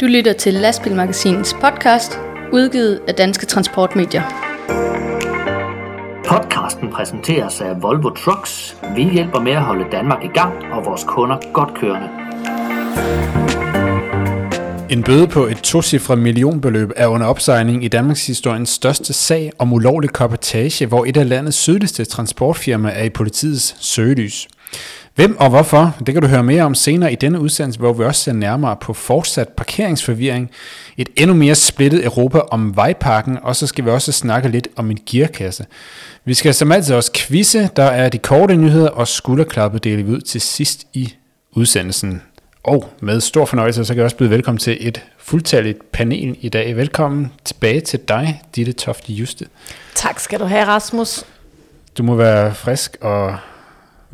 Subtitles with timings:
[0.00, 2.18] Du lytter til Lastbilmagasinets podcast,
[2.52, 4.22] udgivet af Danske Transportmedier.
[6.28, 8.76] Podcasten præsenteres af Volvo Trucks.
[8.96, 12.08] Vi hjælper med at holde Danmark i gang og vores kunder godt kørende.
[14.90, 19.72] En bøde på et tocifret millionbeløb er under opsejling i Danmarks historiens største sag om
[19.72, 24.48] ulovlig kapotage, hvor et af landets sydligste transportfirma er i politiets søgelys.
[25.14, 28.04] Hvem og hvorfor, det kan du høre mere om senere i denne udsendelse, hvor vi
[28.04, 30.50] også ser nærmere på fortsat parkeringsforvirring,
[30.96, 34.90] et endnu mere splittet Europa om vejparken, og så skal vi også snakke lidt om
[34.90, 35.66] en gearkasse.
[36.24, 40.10] Vi skal som altid også quizze, der er de korte nyheder og skulderklappe deler vi
[40.10, 41.14] ud til sidst i
[41.52, 42.22] udsendelsen.
[42.64, 46.48] Og med stor fornøjelse, så kan jeg også byde velkommen til et fuldtalligt panel i
[46.48, 46.76] dag.
[46.76, 49.46] Velkommen tilbage til dig, Ditte Tofte Juste.
[49.94, 51.24] Tak skal du have, Rasmus.
[51.98, 53.36] Du må være frisk og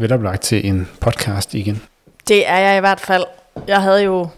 [0.01, 1.83] veloplagt til en podcast igen.
[2.29, 3.25] Det er jeg i hvert fald.
[3.67, 4.29] Jeg havde jo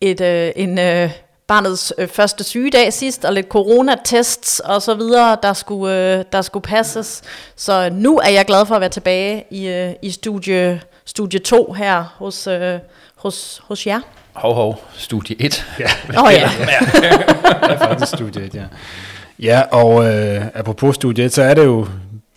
[0.00, 1.10] et, øh, en øh,
[1.46, 6.42] barnets øh, første sygedag sidst, og lidt coronatests og så videre, der skulle, øh, der
[6.42, 7.22] skulle passes.
[7.56, 11.72] Så nu er jeg glad for at være tilbage i, øh, i studie, studie 2
[11.72, 12.78] her hos, øh,
[13.16, 14.00] hos, hos jer.
[14.32, 15.66] Hov, hov, studie 1.
[15.78, 16.50] Ja, oh, ja.
[17.62, 18.64] det er faktisk studie 1, ja.
[19.38, 21.86] Ja, og øh, apropos studie 1, så er det jo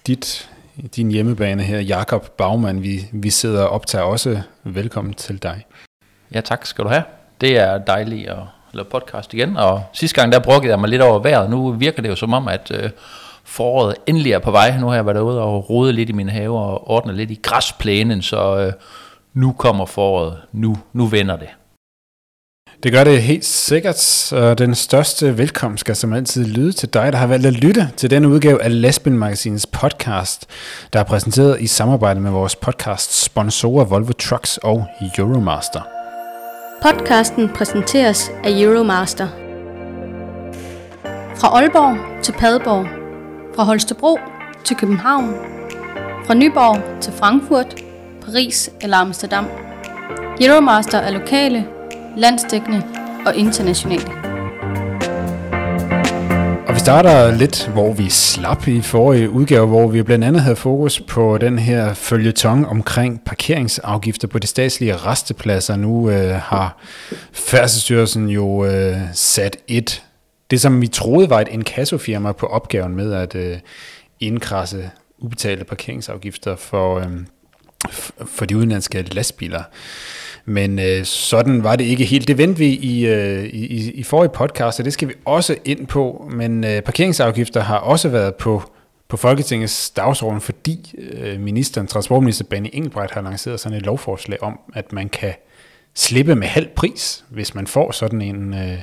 [0.08, 0.50] dit,
[0.96, 4.42] din hjemmebane her, Jakob Bagman, vi, vi sidder og optager også.
[4.64, 5.66] Velkommen til dig.
[6.34, 7.04] Ja, tak skal du have.
[7.42, 8.38] Det er dejligt at
[8.74, 11.50] lave podcast igen, og sidste gang der brugte jeg mig lidt over vejret.
[11.50, 12.90] Nu virker det jo som om, at øh,
[13.44, 14.78] foråret endelig er på vej.
[14.80, 17.40] Nu har jeg været ude og rode lidt i min have og ordnet lidt i
[17.44, 18.74] græsplænen, så øh,
[19.34, 20.38] nu kommer foråret.
[20.52, 21.50] Nu, nu vender det.
[22.84, 27.14] Det gør det helt sikkert, og den største velkomst skal som altid lyde til dig,
[27.14, 30.46] der har valgt at lytte til denne udgave af Lesben Magazines podcast,
[30.94, 35.82] der er præsenteret i samarbejde med vores podcast sponsorer Volvo Trucks og Euromaster.
[36.82, 39.28] Podcasten præsenteres af Euromaster.
[41.36, 42.88] Fra Aalborg til Padborg.
[43.56, 44.20] Fra Holstebro
[44.64, 45.36] til København.
[46.26, 47.76] Fra Nyborg til Frankfurt,
[48.26, 49.46] Paris eller Amsterdam.
[50.42, 51.68] Euromaster er lokale,
[52.18, 52.84] landstækkende
[53.26, 54.08] og internationale.
[56.68, 60.56] Og vi starter lidt, hvor vi slap i forrige udgave, hvor vi blandt andet havde
[60.56, 65.76] fokus på den her følgetong omkring parkeringsafgifter på de statslige restepladser.
[65.76, 66.78] Nu øh, har
[67.32, 70.04] Færdselsstyrelsen jo øh, sat et,
[70.52, 73.58] det som vi troede var et inkassofirma på opgaven med at øh,
[74.20, 74.90] indkrasse
[75.20, 77.08] ubetalte parkeringsafgifter for, øh,
[78.26, 79.64] for de udenlandske lastbiler.
[80.50, 82.28] Men øh, sådan var det ikke helt.
[82.28, 85.88] Det vendte vi i, øh, i, i forrige podcast, og det skal vi også ind
[85.88, 86.30] på.
[86.32, 88.72] Men øh, parkeringsafgifter har også været på,
[89.08, 94.60] på Folketingets dagsorden, fordi øh, ministeren, transportminister Benny Engelbrecht har lanceret sådan et lovforslag om,
[94.74, 95.34] at man kan
[95.96, 98.78] slippe med halv pris, hvis man får sådan en øh,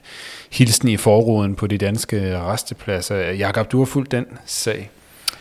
[0.52, 3.16] hilsen i forruden på de danske restepladser.
[3.16, 4.90] Jakob, du har fulgt den sag.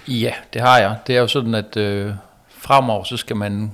[0.07, 0.95] Ja, det har jeg.
[1.07, 2.11] Det er jo sådan, at øh,
[2.49, 3.71] fremover så skal man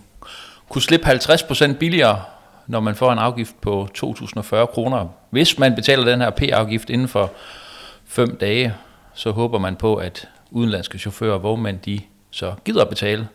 [0.70, 2.22] kunne slippe 50% billigere
[2.70, 5.08] når man får en afgift på 2.040 kroner.
[5.30, 7.32] Hvis man betaler den her P-afgift inden for
[8.06, 8.74] 5 dage,
[9.14, 13.28] så håber man på, at udenlandske chauffører og vognmænd, de så gider at betale,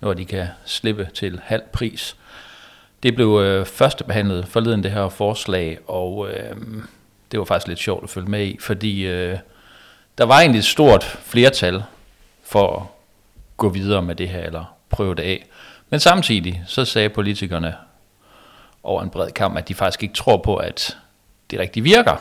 [0.00, 2.16] når de kan slippe til halv pris.
[3.02, 6.56] Det blev øh, første behandlet forleden det her forslag, og øh,
[7.32, 9.38] det var faktisk lidt sjovt at følge med i, fordi øh,
[10.18, 11.82] der var egentlig et stort flertal
[12.44, 12.82] for at
[13.56, 15.46] gå videre med det her, eller prøve det af.
[15.90, 17.74] Men samtidig så sagde politikerne,
[18.86, 20.96] over en bred kamp, at de faktisk ikke tror på, at
[21.50, 22.16] det rigtig virker.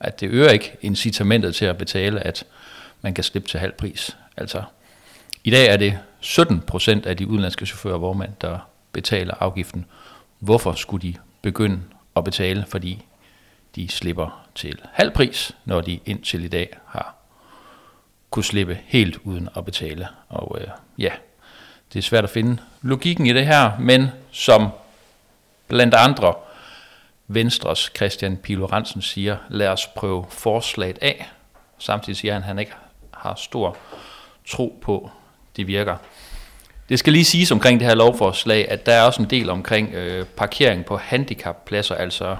[0.00, 2.44] At det øger ikke incitamentet til at betale, at
[3.02, 4.16] man kan slippe til halv pris.
[4.36, 4.62] Altså,
[5.44, 8.58] i dag er det 17 procent af de udenlandske chauffører og vognmænd, der
[8.92, 9.86] betaler afgiften.
[10.38, 11.80] Hvorfor skulle de begynde
[12.16, 13.04] at betale, fordi
[13.76, 17.14] de slipper til halv pris, når de indtil i dag har
[18.30, 20.08] kunne slippe helt uden at betale.
[20.28, 20.66] Og øh,
[20.98, 21.10] ja,
[21.92, 24.68] det er svært at finde logikken i det her, men som
[25.74, 26.34] Blandt andre
[27.28, 31.30] Venstres Christian Pilo Ransen siger, lad os prøve forslaget af.
[31.78, 32.72] Samtidig siger han, at han ikke
[33.14, 33.76] har stor
[34.46, 35.10] tro på,
[35.56, 35.96] det virker.
[36.88, 39.94] Det skal lige siges omkring det her lovforslag, at der er også en del omkring
[39.94, 42.36] øh, parkering på handicappladser, altså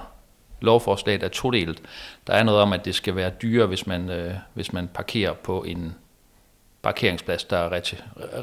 [0.61, 1.81] lovforslaget er todelt.
[2.27, 5.33] Der er noget om, at det skal være dyrere, hvis man, øh, hvis man parkerer
[5.33, 5.95] på en
[6.81, 7.81] parkeringsplads, der er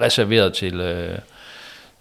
[0.00, 1.18] reserveret til, øh,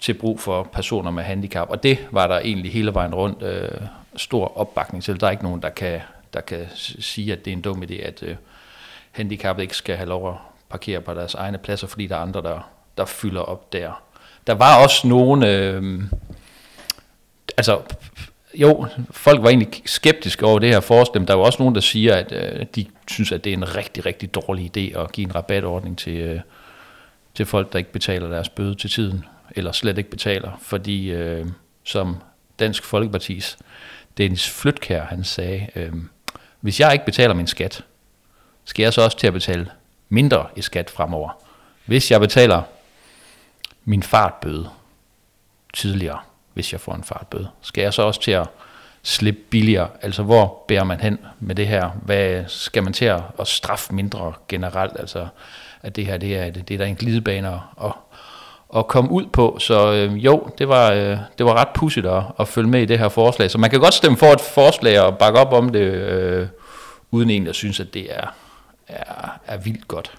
[0.01, 1.69] til brug for personer med handicap.
[1.69, 3.69] Og det var der egentlig hele vejen rundt øh,
[4.15, 5.19] stor opbakning til.
[5.19, 5.99] Der er ikke nogen, der kan,
[6.33, 6.65] der kan
[6.99, 8.35] sige, at det er en dum idé, at øh,
[9.11, 10.35] handicappede ikke skal have lov at
[10.69, 14.03] parkere på deres egne pladser, fordi der er andre, der, der fylder op der.
[14.47, 16.03] Der var også nogle øh,
[17.57, 17.81] altså,
[18.53, 21.81] jo, folk var egentlig skeptiske over det her forslag, men der var også nogen, der
[21.81, 25.25] siger, at øh, de synes, at det er en rigtig, rigtig dårlig idé at give
[25.27, 26.39] en rabatordning til, øh,
[27.35, 29.25] til folk, der ikke betaler deres bøde til tiden,
[29.55, 31.45] eller slet ikke betaler, fordi øh,
[31.83, 32.17] som
[32.59, 33.57] Dansk Folkepartis
[34.17, 35.93] Dennis Flytkær, han sagde, øh,
[36.59, 37.83] hvis jeg ikke betaler min skat,
[38.65, 39.71] skal jeg så også til at betale
[40.09, 41.43] mindre i skat fremover.
[41.85, 42.61] Hvis jeg betaler
[43.85, 44.69] min fartbøde
[45.73, 46.19] tidligere,
[46.53, 48.47] hvis jeg får en fartbøde, skal jeg så også til at
[49.03, 49.89] slippe billigere?
[50.01, 51.89] Altså hvor bærer man hen med det her?
[51.89, 54.99] Hvad skal man til at, straffe mindre generelt?
[54.99, 55.27] Altså
[55.81, 57.91] at det her det er, det er der en glidebane at,
[58.77, 59.57] at komme ud på.
[59.59, 62.85] Så øh, jo, det var, øh, det var ret pudsigt at, at følge med i
[62.85, 63.51] det her forslag.
[63.51, 66.47] Så man kan godt stemme for et forslag og bakke op om det, øh,
[67.11, 68.35] uden en, der synes, at det er,
[68.87, 70.11] er, er vildt godt.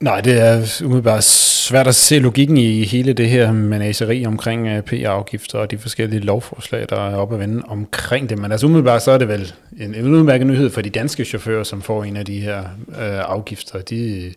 [0.00, 4.82] Nej, det er umiddelbart svært at se logikken i hele det her manageri omkring øh,
[4.82, 8.38] PR-afgifter og de forskellige lovforslag, der er oppe at vende omkring det.
[8.38, 11.64] Men altså umiddelbart så er det vel en, en udmærket nyhed for de danske chauffører,
[11.64, 12.58] som får en af de her
[12.88, 13.80] øh, afgifter.
[13.80, 14.32] De,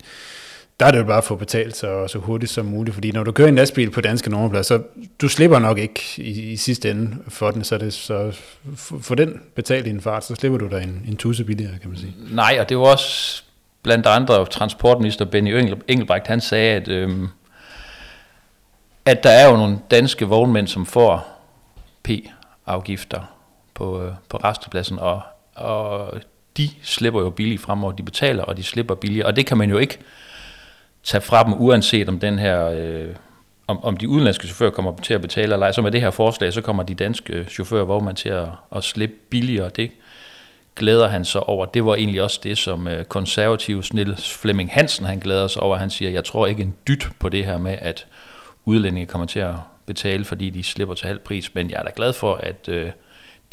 [0.80, 3.24] der er det jo bare at få betalt så, så hurtigt som muligt, fordi når
[3.24, 4.82] du kører en lastbil på danske nummerplader, så
[5.22, 8.40] du slipper nok ikke i, i sidste ende for den, så, det, så
[9.02, 11.90] for den betalt i en fart, så slipper du dig en, en tusse billigere, kan
[11.90, 12.16] man sige.
[12.32, 13.44] Nej, og det var også
[13.84, 17.28] blandt andre transportminister Benny Engelbrecht, han sagde, at, øhm,
[19.06, 21.42] at der er jo nogle danske vognmænd, som får
[22.04, 23.22] P-afgifter
[23.74, 25.22] på, øh, på restepladsen, og,
[25.56, 26.14] og
[26.58, 29.70] de slipper jo billigt fremover, de betaler, og de slipper billigt, og det kan man
[29.70, 30.00] jo ikke
[31.06, 32.66] tage fra dem, uanset om den her...
[32.66, 33.16] Øh,
[33.68, 36.12] om, om de udenlandske chauffører kommer til at betale eller ej, så med det her
[36.12, 39.70] forslag, så kommer de danske chauffører, hvor man til at, at slippe billigere.
[39.70, 39.92] Det
[40.76, 41.66] glæder han sig over.
[41.66, 45.78] Det var egentlig også det, som øh, konservativ Niels Flemming Hansen, han glæder sig over.
[45.78, 48.06] Han siger, jeg tror ikke en dyt på det her med, at
[48.66, 49.54] udlændinge kommer til at
[49.86, 52.92] betale, fordi de slipper til halv pris, men jeg er da glad for, at øh,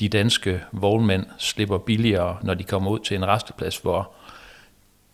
[0.01, 4.11] de danske vognmænd slipper billigere, når de kommer ud til en resteplads, hvor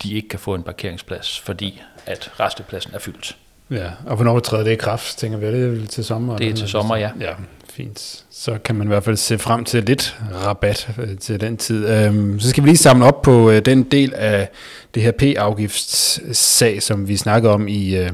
[0.03, 3.37] de ikke kan få en parkeringsplads, fordi at restepladsen er fyldt.
[3.71, 5.45] Ja, og hvornår træder det i kraft, tænker vi?
[5.45, 6.37] Er det til sommer?
[6.37, 7.09] Det er til sommer, ja.
[7.19, 7.33] Ja,
[7.73, 8.23] fint.
[8.31, 11.87] Så kan man i hvert fald se frem til lidt rabat øh, til den tid.
[11.89, 14.49] Øhm, så skal vi lige samle op på øh, den del af
[14.95, 18.11] det her P-afgiftssag, som vi snakkede om i, øh,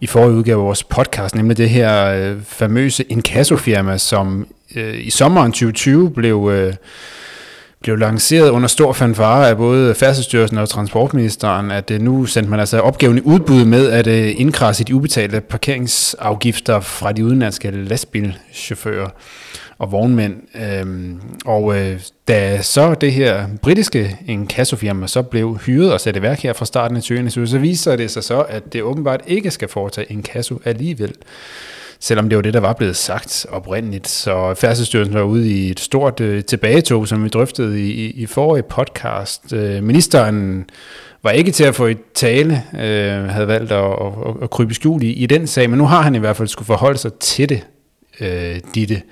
[0.00, 4.46] i forrige udgave af vores podcast, nemlig det her famøse inkassofirma, som
[4.94, 6.72] i sommeren 2020 blev
[7.82, 12.60] blev lanceret under stor fanfare af både Færdselsstyrelsen og Transportministeren, at øh, nu sendte man
[12.60, 19.08] altså opgaven i udbud med at øh, indkrasse de ubetalte parkeringsafgifter fra de udenlandske lastbilchauffører
[19.78, 20.34] og vognmænd.
[20.54, 26.22] Øhm, og øh, da så det her britiske inkassofirma så blev hyret og sat i
[26.22, 29.50] værk her fra starten af 2020, så viser det sig så, at det åbenbart ikke
[29.50, 31.14] skal foretage inkasso alligevel
[32.02, 34.08] selvom det var det, der var blevet sagt oprindeligt.
[34.08, 38.26] Så Færdselsstyrelsen var ude i et stort øh, tilbagetog, som vi drøftede i, i, i
[38.26, 39.52] forrige podcast.
[39.52, 40.64] Øh, ministeren
[41.22, 45.02] var ikke til at få et tale, øh, havde valgt at, at, at krybe skjul
[45.02, 47.48] i, i den sag, men nu har han i hvert fald skulle forholde sig til
[47.48, 47.66] det,
[48.20, 49.02] øh, Ditte.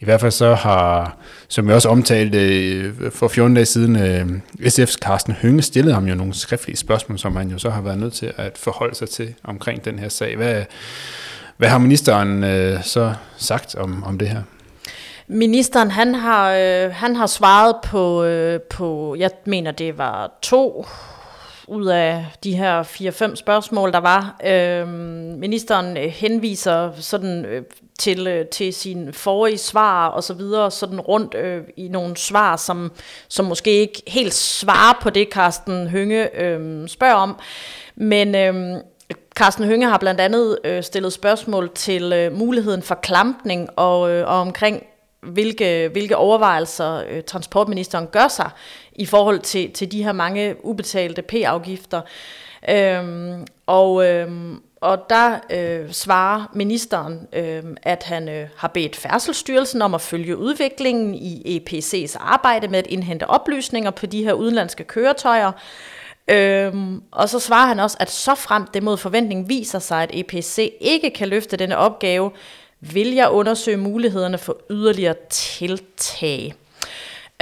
[0.00, 1.18] I hvert fald så har,
[1.48, 4.26] som jeg også omtalte øh, for 14 dage siden, øh,
[4.60, 7.98] SF's Carsten Hønge stillede ham jo nogle skriftlige spørgsmål, som han jo så har været
[7.98, 10.36] nødt til at forholde sig til omkring den her sag.
[10.36, 10.64] Hvad,
[11.58, 14.42] hvad har ministeren øh, så sagt om, om det her?
[15.26, 20.86] Ministeren han har, øh, han har svaret på, øh, på, jeg mener det var to
[21.68, 24.36] ud af de her fire-fem spørgsmål, der var.
[24.46, 27.62] Øhm, øh, ministeren henviser sådan øh,
[27.98, 32.56] til, øh, til sin forrige svar og så videre, sådan rundt øh, i nogle svar,
[32.56, 32.92] som,
[33.28, 37.38] som måske ikke helt svarer på det, Carsten Hønge øh, spørger om.
[37.96, 38.80] Men øh,
[39.38, 44.28] Carsten Hønge har blandt andet øh, stillet spørgsmål til øh, muligheden for klampning og, øh,
[44.28, 44.86] og omkring,
[45.22, 48.50] hvilke, hvilke overvejelser øh, transportministeren gør sig
[48.92, 52.00] i forhold til, til de her mange ubetalte P-afgifter.
[52.70, 59.82] Øhm, og, øhm, og der øh, svarer ministeren, øh, at han øh, har bedt Færdselsstyrelsen
[59.82, 64.84] om at følge udviklingen i EPC's arbejde med at indhente oplysninger på de her udenlandske
[64.84, 65.52] køretøjer,
[66.28, 70.10] Øhm, og så svarer han også, at så frem det mod forventning viser sig, at
[70.12, 72.30] EPC ikke kan løfte denne opgave,
[72.80, 76.54] vil jeg undersøge mulighederne for yderligere tiltag.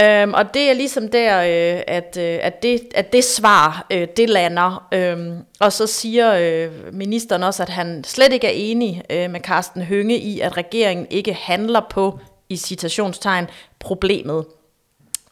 [0.01, 4.09] Øhm, og det er ligesom der, øh, at, øh, at, det, at det svar, øh,
[4.17, 4.89] det lander.
[4.93, 9.41] Øhm, og så siger øh, ministeren også, at han slet ikke er enig øh, med
[9.41, 13.47] Carsten Hønge i, at regeringen ikke handler på, i citationstegn,
[13.79, 14.45] problemet.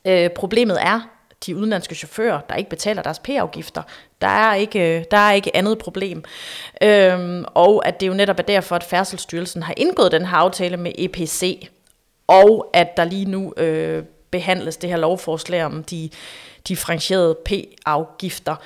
[0.04, 1.00] Øh, problemet er
[1.46, 3.82] de udenlandske chauffører, der ikke betaler deres P-afgifter.
[4.20, 6.24] Der er ikke, øh, der er ikke andet problem.
[6.82, 10.76] Øhm, og at det jo netop er derfor, at Færdselsstyrelsen har indgået den her aftale
[10.76, 11.68] med EPC,
[12.26, 16.10] og at der lige nu øh, behandles det her lovforslag om de
[16.68, 18.56] differentierede P-afgifter.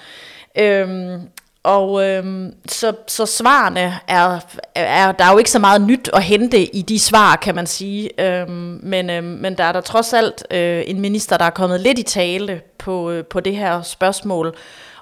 [0.59, 1.21] Øhm,
[1.63, 4.41] og øhm, så, så svarene er,
[4.75, 7.67] er, der er jo ikke så meget nyt at hente i de svar, kan man
[7.67, 8.21] sige.
[8.21, 11.81] Øhm, men, øhm, men der er der trods alt øh, en minister, der er kommet
[11.81, 14.57] lidt i tale på, øh, på det her spørgsmål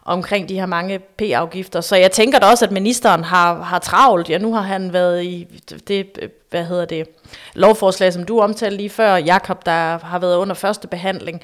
[0.04, 1.80] omkring de her mange P-afgifter.
[1.80, 4.30] Så jeg tænker da også, at ministeren har, har travlt.
[4.30, 5.46] Ja, nu har han været i
[5.88, 7.08] det, hvad hedder det,
[7.54, 11.42] lovforslag, som du omtalte lige før, Jakob, der har været under første behandling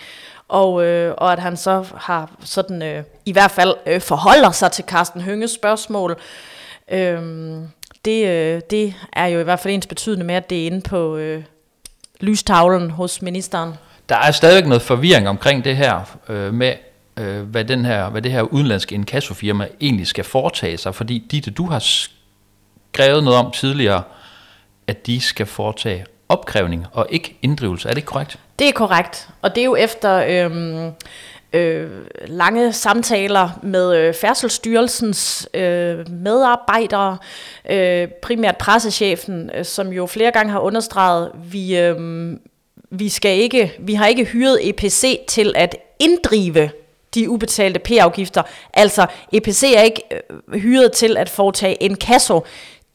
[0.52, 4.72] og, øh, og at han så har sådan øh, i hvert fald øh, forholder sig
[4.72, 6.16] til Carsten Hønges spørgsmål.
[6.90, 7.22] Øh,
[8.04, 10.80] det, øh, det er jo i hvert fald ens betydende med, at det er inde
[10.80, 11.44] på øh,
[12.20, 13.74] lystavlen hos ministeren.
[14.08, 16.74] Der er stadigvæk noget forvirring omkring det her øh, med,
[17.16, 21.50] øh, hvad, den her, hvad det her udenlandske inkassofirma egentlig skal foretage sig, fordi Ditte,
[21.50, 24.02] du har skrevet noget om tidligere,
[24.86, 27.88] at de skal foretage opkrævning og ikke inddrivelse.
[27.88, 28.38] Er det korrekt?
[28.58, 30.92] Det er korrekt, og det er jo efter øhm,
[31.52, 31.90] øh,
[32.26, 37.18] lange samtaler med øh, Færdselsstyrelsens øh, medarbejdere,
[37.70, 41.96] øh, primært pressechefen, øh, som jo flere gange har understreget, vi, øh,
[42.90, 46.70] vi, skal ikke, vi har ikke hyret EPC til at inddrive
[47.14, 48.42] de ubetalte P-afgifter.
[48.74, 52.44] Altså, EPC er ikke øh, hyret til at foretage en kasso.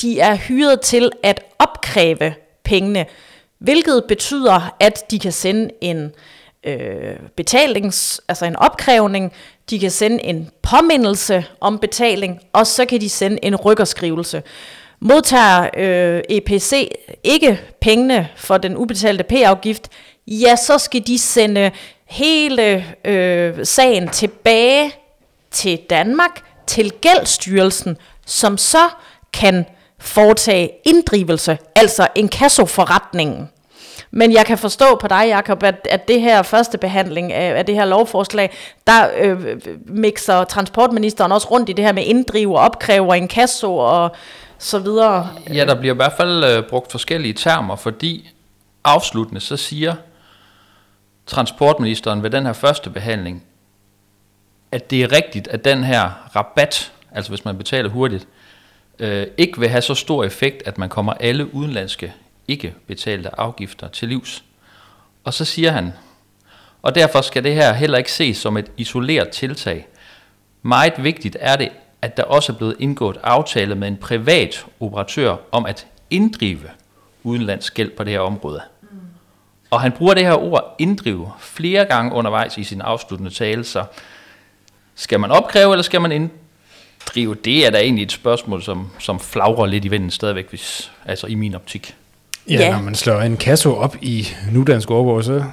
[0.01, 2.33] De er hyret til at opkræve
[2.63, 3.05] pengene.
[3.59, 6.11] Hvilket betyder, at de kan sende en
[6.63, 9.33] øh, betalings, altså en opkrævning,
[9.69, 14.43] de kan sende en påmindelse om betaling, og så kan de sende en rykkerskrivelse.
[14.99, 16.91] Modtager øh, EPC
[17.23, 19.87] ikke pengene for den ubetalte P-afgift,
[20.27, 21.71] ja, så skal de sende
[22.05, 24.91] hele øh, sagen tilbage
[25.51, 28.89] til Danmark, til Gældsstyrelsen, som så
[29.33, 29.65] kan
[29.99, 33.49] foretage inddrivelse, altså en kassoforretningen.
[34.11, 37.65] Men jeg kan forstå på dig, Jakob, at, at det her første behandling af, af
[37.65, 42.63] det her lovforslag, der øh, mixer transportministeren også rundt i det her med inddrive og
[42.63, 44.15] opkræver en kasso og
[44.57, 45.29] så videre.
[45.53, 48.29] Ja, der bliver i hvert fald øh, brugt forskellige termer, fordi
[48.83, 49.95] afsluttende så siger
[51.25, 53.43] transportministeren ved den her første behandling,
[54.71, 58.27] at det er rigtigt, at den her rabat, altså hvis man betaler hurtigt,
[58.99, 62.13] øh, ikke vil have så stor effekt, at man kommer alle udenlandske
[62.47, 64.43] ikke betalte afgifter til livs.
[65.23, 65.93] Og så siger han,
[66.81, 69.87] og derfor skal det her heller ikke ses som et isoleret tiltag.
[70.61, 71.69] Meget vigtigt er det,
[72.01, 76.69] at der også er blevet indgået aftale med en privat operatør om at inddrive
[77.23, 78.61] udenlandsk gæld på det her område.
[78.81, 78.87] Mm.
[79.69, 83.85] Og han bruger det her ord inddrive flere gange undervejs i sin afsluttende tale, så
[84.95, 86.11] skal man opkræve, eller skal man
[87.07, 90.91] drive, det er da egentlig et spørgsmål, som, som flagrer lidt i vinden stadigvæk, hvis,
[91.05, 91.95] altså i min optik.
[92.49, 95.43] Ja, ja, når man slår en kasso op i nudansk ordbog, så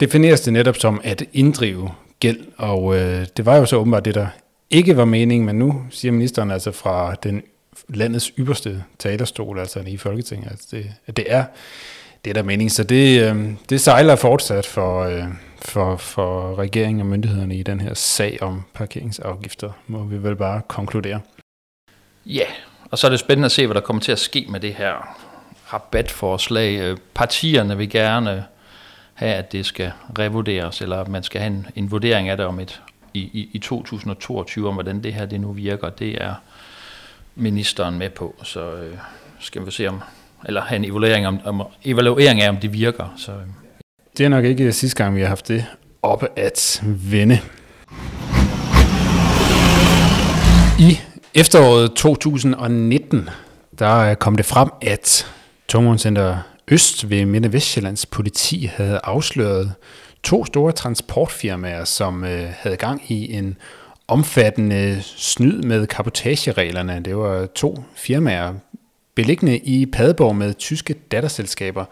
[0.00, 4.14] defineres det netop som at inddrive gæld, og øh, det var jo så åbenbart det,
[4.14, 4.26] der
[4.70, 7.42] ikke var meningen, men nu siger ministeren altså fra den
[7.88, 11.44] landets ypperste talerstol, altså i Folketinget, altså det, at det er
[12.24, 12.70] det, der er meningen.
[12.70, 15.24] Så det, øh, det sejler fortsat for, øh,
[15.58, 20.62] for, for regeringen og myndighederne i den her sag om parkeringsafgifter, må vi vel bare
[20.68, 21.20] konkludere.
[22.26, 22.46] Ja,
[22.90, 24.74] og så er det spændende at se, hvad der kommer til at ske med det
[24.74, 25.16] her
[25.72, 26.80] rabatforslag.
[26.80, 28.44] Øh, partierne vil gerne
[29.14, 32.46] have, at det skal revurderes, eller at man skal have en, en vurdering af det
[32.46, 32.82] om et
[33.14, 35.90] i, i, i 2022, om hvordan det her det nu virker.
[35.90, 36.34] Det er
[37.34, 38.98] ministeren med på, så øh,
[39.40, 40.02] skal vi se om,
[40.44, 43.14] eller have en evaluering, om, om, evaluering af, om det virker.
[43.16, 43.65] Så, øh.
[44.18, 45.64] Det er nok ikke sidste gang, vi har haft det
[46.02, 47.38] oppe at vende.
[50.78, 50.98] I
[51.34, 53.28] efteråret 2019,
[53.78, 55.26] der øh, kom det frem, at
[55.68, 59.72] Tungvognscenter Øst ved Midt- Vestjyllands politi havde afsløret
[60.22, 63.56] to store transportfirmaer, som øh, havde gang i en
[64.08, 67.00] omfattende snyd med kapotagereglerne.
[67.04, 68.54] Det var to firmaer
[69.14, 71.84] beliggende i Padborg med tyske datterselskaber.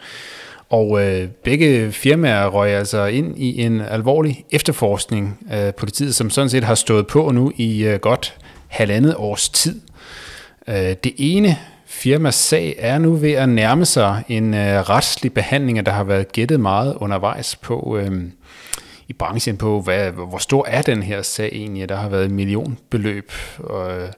[0.75, 6.49] Og øh, begge firmaer røg altså ind i en alvorlig efterforskning af politiet, som sådan
[6.49, 8.37] set har stået på nu i øh, godt
[8.69, 9.81] halvandet års tid.
[10.69, 15.87] Øh, det ene firmas sag er nu ved at nærme sig en øh, retslig behandling,
[15.87, 18.23] der har været gættet meget undervejs på øh,
[19.09, 21.89] i branchen på, hvad, hvor stor er den her sag egentlig.
[21.89, 24.09] Der har været millionbeløb og, øh,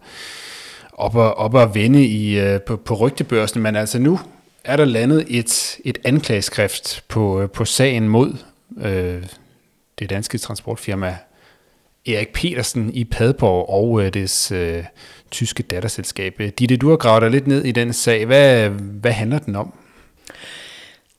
[0.92, 4.18] op, og, op og vende i, øh, på, på rygtebørsen, men altså nu
[4.66, 8.32] er der landet et, et anklageskrift på, øh, på sagen mod
[8.80, 9.22] øh,
[9.98, 11.16] det danske transportfirma
[12.06, 14.84] Erik Petersen i Padborg og øh, dets øh,
[15.30, 16.34] tyske datterselskab.
[16.38, 18.26] Øh, Ditte, du har gravet dig lidt ned i den sag.
[18.26, 19.72] Hvad, hvad handler den om?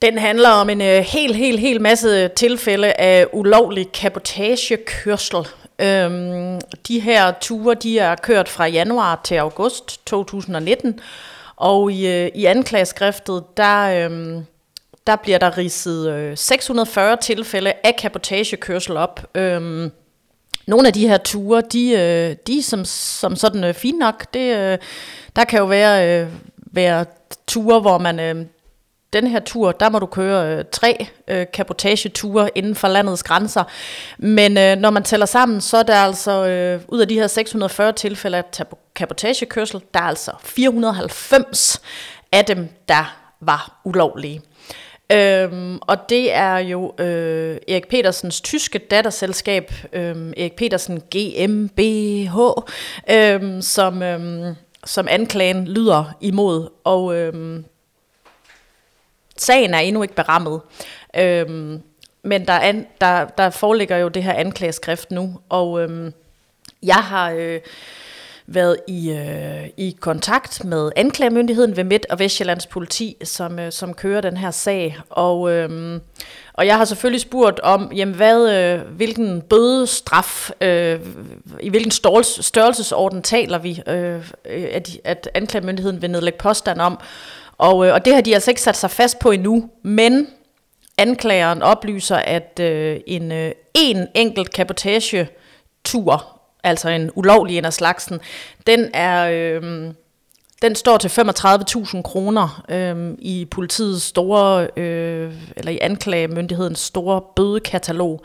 [0.02, 5.48] Den handler om en øh, helt, helt, helt masse tilfælde af ulovlig kabotagekørsel.
[5.80, 11.00] Øhm, de her ture, de er kørt fra januar til august 2019,
[11.58, 14.42] og i, øh, i anklageskriftet, der, øh,
[15.08, 19.26] der bliver der ridset øh, 640 tilfælde af kapotagekørsel op.
[19.36, 19.90] Øh,
[20.68, 24.34] nogle af de her ture, de, øh, de er som, som sådan øh, fint nok.
[24.34, 24.78] Det, øh,
[25.36, 26.32] der kan jo være, øh,
[26.72, 27.06] være
[27.48, 28.20] ture, hvor man...
[28.20, 28.46] Øh,
[29.14, 33.64] den her tur, der må du køre øh, tre øh, kapotageture inden for landets grænser.
[34.18, 37.28] Men øh, når man tæller sammen, så er der altså øh, ud af de her
[37.28, 38.44] 640 tilfælde af
[38.96, 41.82] kapotagekørsel, der er altså 490
[42.32, 44.42] af dem, der var ulovlige.
[45.12, 52.38] Øhm, og det er jo øh, Erik Petersens tyske datterselskab, øh, Erik Petersen GmbH,
[53.12, 56.70] øh, som, øh, som anklagen lyder imod.
[56.84, 57.60] Og øh,
[59.42, 60.62] sagen er endnu ikke berammet.
[61.16, 61.82] Øhm,
[62.24, 66.14] men der, an, der, der foreligger jo det her anklageskrift nu, og øhm,
[66.84, 67.32] jeg har...
[67.32, 67.60] Øh,
[68.48, 73.94] været i, øh, i kontakt med anklagemyndigheden ved Midt- og Vestjyllands politi, som, øh, som
[73.94, 74.98] kører den her sag.
[75.10, 76.00] Og, øh,
[76.54, 81.00] og jeg har selvfølgelig spurgt om, jamen hvad, øh, hvilken bødestraf, øh,
[81.60, 87.00] i hvilken størrelse, størrelsesorden taler vi, øh, at, at anklagemyndigheden vil nedlægge påstand om.
[87.58, 90.28] Og, øh, og det har de altså ikke sat sig fast på endnu, men
[90.98, 96.38] anklageren oplyser, at øh, en, øh, en enkelt kapotage-tur
[96.68, 98.20] altså en ulovlig en af slagsen,
[98.68, 99.30] den er...
[99.32, 99.92] Øh,
[100.62, 108.22] den står til 35.000 kroner øh, i politiets store, øh, eller i anklagemyndighedens store bødekatalog.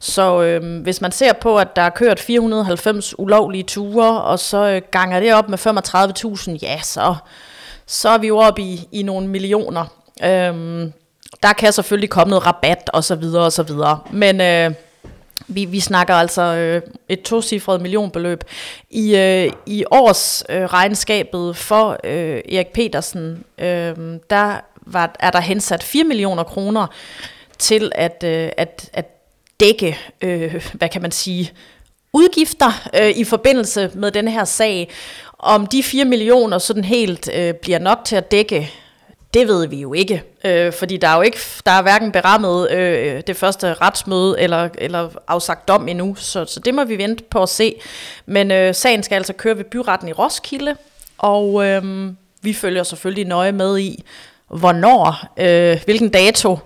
[0.00, 4.68] Så øh, hvis man ser på, at der er kørt 490 ulovlige ture, og så
[4.68, 7.14] øh, ganger det op med 35.000, ja, så,
[7.90, 9.86] så er vi jo oppe i, i nogle millioner.
[10.24, 10.92] Øhm,
[11.42, 13.98] der kan selvfølgelig komme noget rabat, og så videre, og så videre.
[14.12, 14.40] Men...
[14.40, 14.74] Øh,
[15.52, 18.44] vi, vi snakker altså øh, et tocifret millionbeløb.
[18.90, 23.96] I, øh, i års øh, regnskabet for øh, Erik Petersen, øh,
[24.30, 26.86] der var, er der hensat 4 millioner kroner
[27.58, 29.06] til at, øh, at, at
[29.60, 31.52] dække, øh, hvad kan man sige,
[32.12, 34.90] udgifter øh, i forbindelse med den her sag.
[35.38, 38.72] Om de 4 millioner sådan helt øh, bliver nok til at dække
[39.34, 42.70] det ved vi jo ikke, øh, fordi der er jo ikke, der er hverken berammet
[42.70, 47.24] øh, det første retsmøde eller, eller afsagt dom endnu, så, så det må vi vente
[47.24, 47.74] på at se.
[48.26, 50.76] Men øh, sagen skal altså køre ved byretten i Roskilde,
[51.18, 54.04] og øh, vi følger selvfølgelig nøje med i,
[54.48, 56.58] hvornår, øh, hvilken dato,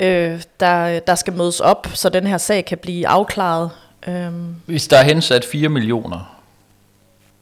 [0.00, 3.70] øh, der, der skal mødes op, så den her sag kan blive afklaret.
[4.08, 4.32] Øh.
[4.66, 6.40] Hvis der er hensat 4 millioner,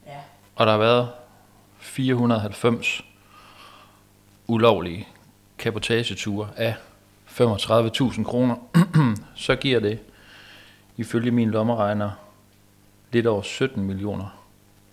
[0.07, 0.11] ja.
[0.55, 1.09] og der har været
[1.79, 3.01] 490
[4.47, 5.07] ulovlige
[5.57, 6.75] kapotageture af
[7.27, 8.55] 35.000 kroner,
[9.35, 9.99] så giver det
[10.97, 12.11] ifølge min lommeregner
[13.11, 14.41] lidt over 17 millioner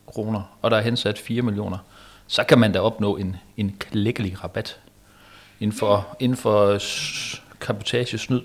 [0.06, 1.78] kroner, og der er hensat 4 millioner,
[2.26, 4.80] så kan man da opnå en, en klækkelig rabat
[5.60, 6.78] inden for, inden for
[7.60, 8.40] kapotagesnyd.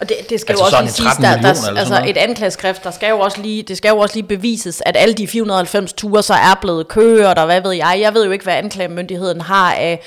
[0.00, 2.90] Og det, det skal altså jo også lige siges, der, der, altså et anklageskrift, der
[2.90, 6.22] skal jo også lige, det skal jo også lige bevises, at alle de 490 ture
[6.22, 7.98] så er blevet kørt, og hvad ved jeg.
[8.00, 10.02] Jeg ved jo ikke, hvad anklagemyndigheden har af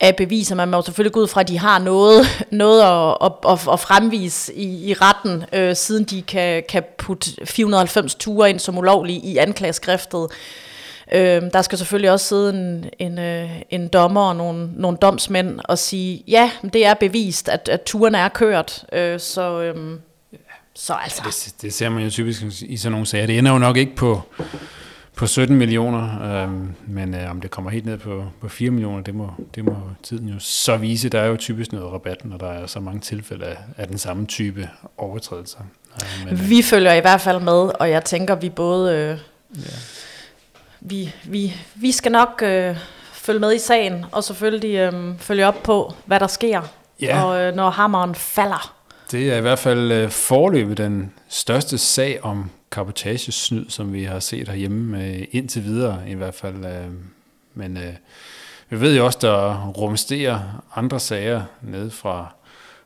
[0.00, 0.54] af beviser.
[0.54, 3.72] Man må jo selvfølgelig gå ud fra, at de har noget, noget at, at, at,
[3.72, 8.78] at fremvise i, i retten, øh, siden de kan, kan putte 490 ture ind som
[8.78, 10.28] ulovlige i anklageskriftet.
[10.30, 10.36] Øh,
[11.52, 15.78] der skal selvfølgelig også sidde en, en, øh, en dommer og nogle, nogle domsmænd og
[15.78, 18.84] sige, ja, det er bevist, at, at turen er kørt.
[18.92, 19.98] Øh, så, øh,
[20.74, 21.22] så altså.
[21.24, 23.26] Ja, det, det ser man jo typisk i sådan nogle sager.
[23.26, 24.22] Det ender jo nok ikke på
[25.16, 26.50] på 17 millioner, øh,
[26.86, 29.76] men øh, om det kommer helt ned på, på 4 millioner, det må, det må
[30.02, 31.08] tiden jo så vise.
[31.08, 33.98] Der er jo typisk noget rabat, når der er så mange tilfælde af, af den
[33.98, 35.58] samme type overtrædelser.
[35.94, 38.96] Øh, men, vi øh, følger i hvert fald med, og jeg tænker, vi både...
[38.96, 39.18] Øh,
[39.56, 39.70] ja.
[40.84, 42.76] Vi, vi, vi skal nok øh,
[43.12, 46.62] følge med i sagen, og selvfølgelig øh, følge op på, hvad der sker,
[47.00, 47.24] ja.
[47.24, 48.74] og øh, når hammeren falder.
[49.10, 54.20] Det er i hvert fald øh, forløbet den største sag om kapotagesnyd, som vi har
[54.20, 56.64] set herhjemme øh, indtil videre i hvert fald.
[56.64, 56.88] Øh,
[57.54, 57.94] men øh,
[58.68, 62.34] vi ved jo også, der rumsterer andre sager ned fra,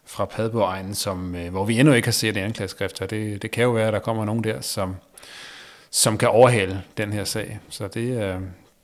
[0.05, 3.07] fra Padborg som, øh, hvor vi endnu ikke har set anklageskrifter.
[3.07, 4.97] Det, det kan jo være, at der kommer nogen der, som,
[5.97, 7.59] som kan overhale den her sag.
[7.69, 8.35] Så det, øh,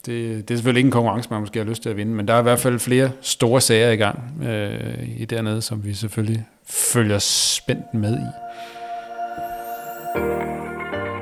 [0.07, 2.29] det, det er selvfølgelig ikke en konkurrence, man måske har lyst til at vinde, men
[2.29, 5.95] der er i hvert fald flere store sager i gang øh, i dernede, som vi
[5.95, 8.27] selvfølgelig følger spændt med i.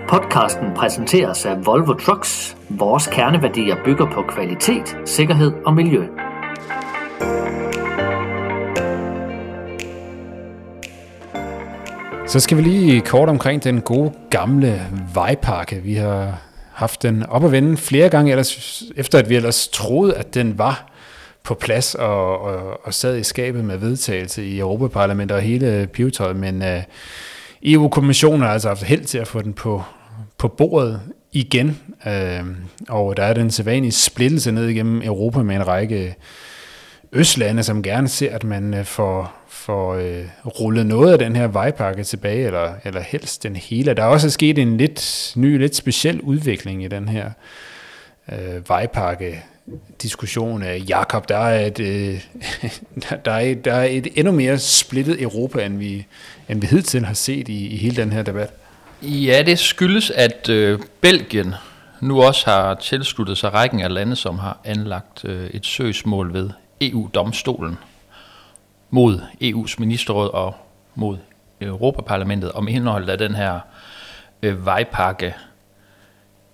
[0.09, 2.57] Podcasten præsenteres af Volvo Trucks.
[2.69, 6.07] Vores kerneværdier bygger på kvalitet, sikkerhed og miljø.
[12.31, 15.77] Så skal vi lige kort omkring den gode gamle vejpakke.
[15.77, 16.39] Vi har
[16.73, 20.59] haft den op at vende flere gange, ellers, efter at vi ellers troede, at den
[20.59, 20.91] var
[21.43, 26.37] på plads og, og, og sad i skabet med vedtagelse i Europaparlamentet og hele pivetøjet,
[26.37, 26.83] men øh,
[27.63, 29.83] EU-kommissionen har altså haft held til at få den på,
[30.39, 31.01] på bordet
[31.33, 32.45] igen, øh,
[32.89, 36.17] og der er den sædvanlige splittelse ned igennem Europa med en række
[37.13, 41.47] østlande, som gerne ser, at man øh, får får øh, rullet noget af den her
[41.47, 43.95] vejpakke tilbage, eller, eller helst den hele.
[43.95, 47.31] Der er også sket en lidt ny, lidt speciel udvikling i den her
[48.33, 49.43] øh, vejpakke
[50.03, 52.21] diskussion af Jakob, der er et, øh,
[53.25, 56.07] der, er et, der er et endnu mere splittet Europa, end vi,
[56.49, 58.51] end vi hidtil har set i, i hele den her debat.
[59.03, 61.55] Ja, det skyldes, at øh, Belgien
[62.01, 66.51] nu også har tilsluttet sig rækken af lande, som har anlagt øh, et søgsmål ved
[66.81, 67.79] EU-domstolen
[68.91, 70.55] mod EU's ministerråd og
[70.95, 71.19] mod
[71.61, 73.61] Europaparlamentet om indholdet af den her
[74.43, 75.35] øh, vejpakke.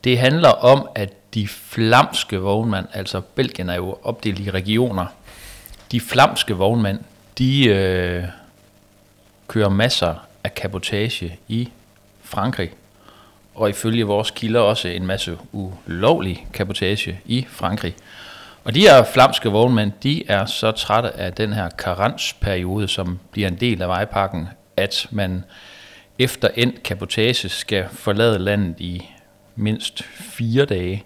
[0.05, 5.07] Det handler om, at de flamske vognmænd, altså Belgien er jo opdelt i regioner,
[5.93, 6.99] de flamske vognmænd,
[7.39, 8.25] de øh,
[9.49, 11.69] kører masser af kapotage i
[12.23, 12.71] Frankrig,
[13.55, 17.95] og ifølge vores kilder også en masse ulovlig kapotage i Frankrig.
[18.67, 23.49] Og de her flamske vognmænd, de er så trætte af den her karensperiode, som bliver
[23.49, 25.45] en del af vejpakken, at man
[26.19, 29.11] efter endt kapotage skal forlade landet i
[29.57, 31.05] mindst fire dage.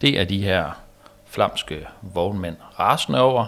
[0.00, 0.82] Det er de her
[1.26, 3.46] flamske vognmænd rasende over.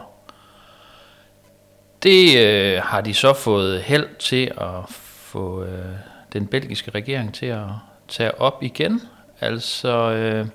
[2.02, 5.94] Det øh, har de så fået held til at få øh,
[6.32, 7.66] den belgiske regering til at
[8.08, 9.02] tage op igen.
[9.40, 10.46] Altså, øh,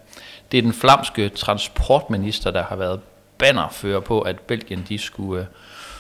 [0.54, 3.00] det er den flamske transportminister, der har været
[3.38, 5.48] bannerfører på, at Belgien de skulle, øh,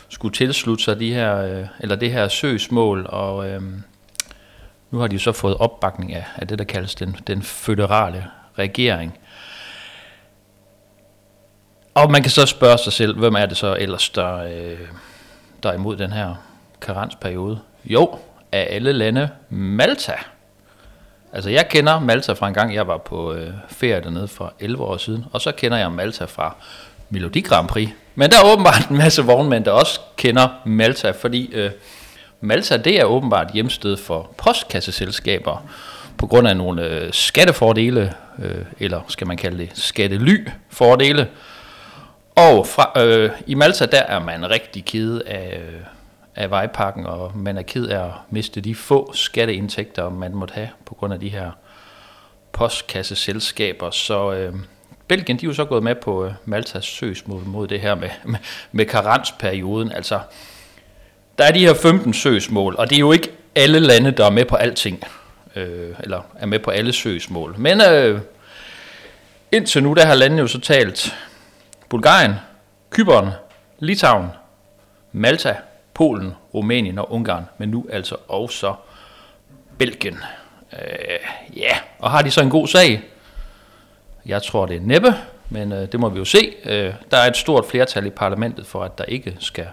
[0.09, 3.83] skulle tilslutte sig de her, øh, eller det her søgsmål, og øhm,
[4.91, 8.25] nu har de så fået opbakning af, af det, der kaldes den, den føderale
[8.57, 9.17] regering.
[11.93, 14.87] Og man kan så spørge sig selv, hvem er det så ellers, der, øh,
[15.63, 16.35] der er imod den her
[16.81, 17.59] karensperiode?
[17.85, 18.19] Jo,
[18.51, 20.13] af alle lande Malta.
[21.33, 24.83] Altså jeg kender Malta fra en gang, jeg var på øh, ferie dernede for 11
[24.83, 26.55] år siden, og så kender jeg Malta fra
[27.09, 27.89] Melodi Grand Prix.
[28.15, 31.71] Men der er åbenbart en masse vognmænd, der også kender Malta, fordi øh,
[32.41, 35.65] Malta det er åbenbart hjemsted for postkasseselskaber
[36.17, 41.27] på grund af nogle øh, skattefordele, øh, eller skal man kalde det skattely-fordele.
[42.35, 45.79] Og fra, øh, i Malta der er man rigtig ked af, øh,
[46.35, 50.69] af vejpakken, og man er ked af at miste de få skatteindtægter, man måtte have
[50.85, 51.51] på grund af de her
[52.51, 53.91] postkasseselskaber.
[53.91, 54.53] Så øh,
[55.07, 58.09] Belgien de er jo så gået med på øh, Maltas søgsmål mod det her med,
[58.25, 58.39] med,
[58.71, 59.91] med karensperioden.
[59.91, 60.19] Altså,
[61.37, 64.29] der er de her 15 søgsmål, og det er jo ikke alle lande, der er
[64.29, 65.03] med på alting,
[65.55, 67.55] øh, eller er med på alle søgsmål.
[67.57, 68.21] Men øh,
[69.51, 71.15] indtil nu, der har landene jo så talt
[71.89, 72.33] Bulgarien,
[72.89, 73.29] Kypern,
[73.79, 74.27] Litauen,
[75.11, 75.55] Malta,
[75.93, 78.73] Polen, Rumænien og Ungarn, men nu altså også
[79.77, 80.17] Belgien.
[80.73, 83.01] Øh, ja, og har de så en god sag?
[84.25, 85.13] Jeg tror, det er næppe,
[85.49, 86.53] men øh, det må vi jo se.
[86.65, 89.67] Øh, der er et stort flertal i parlamentet for, at der ikke skal,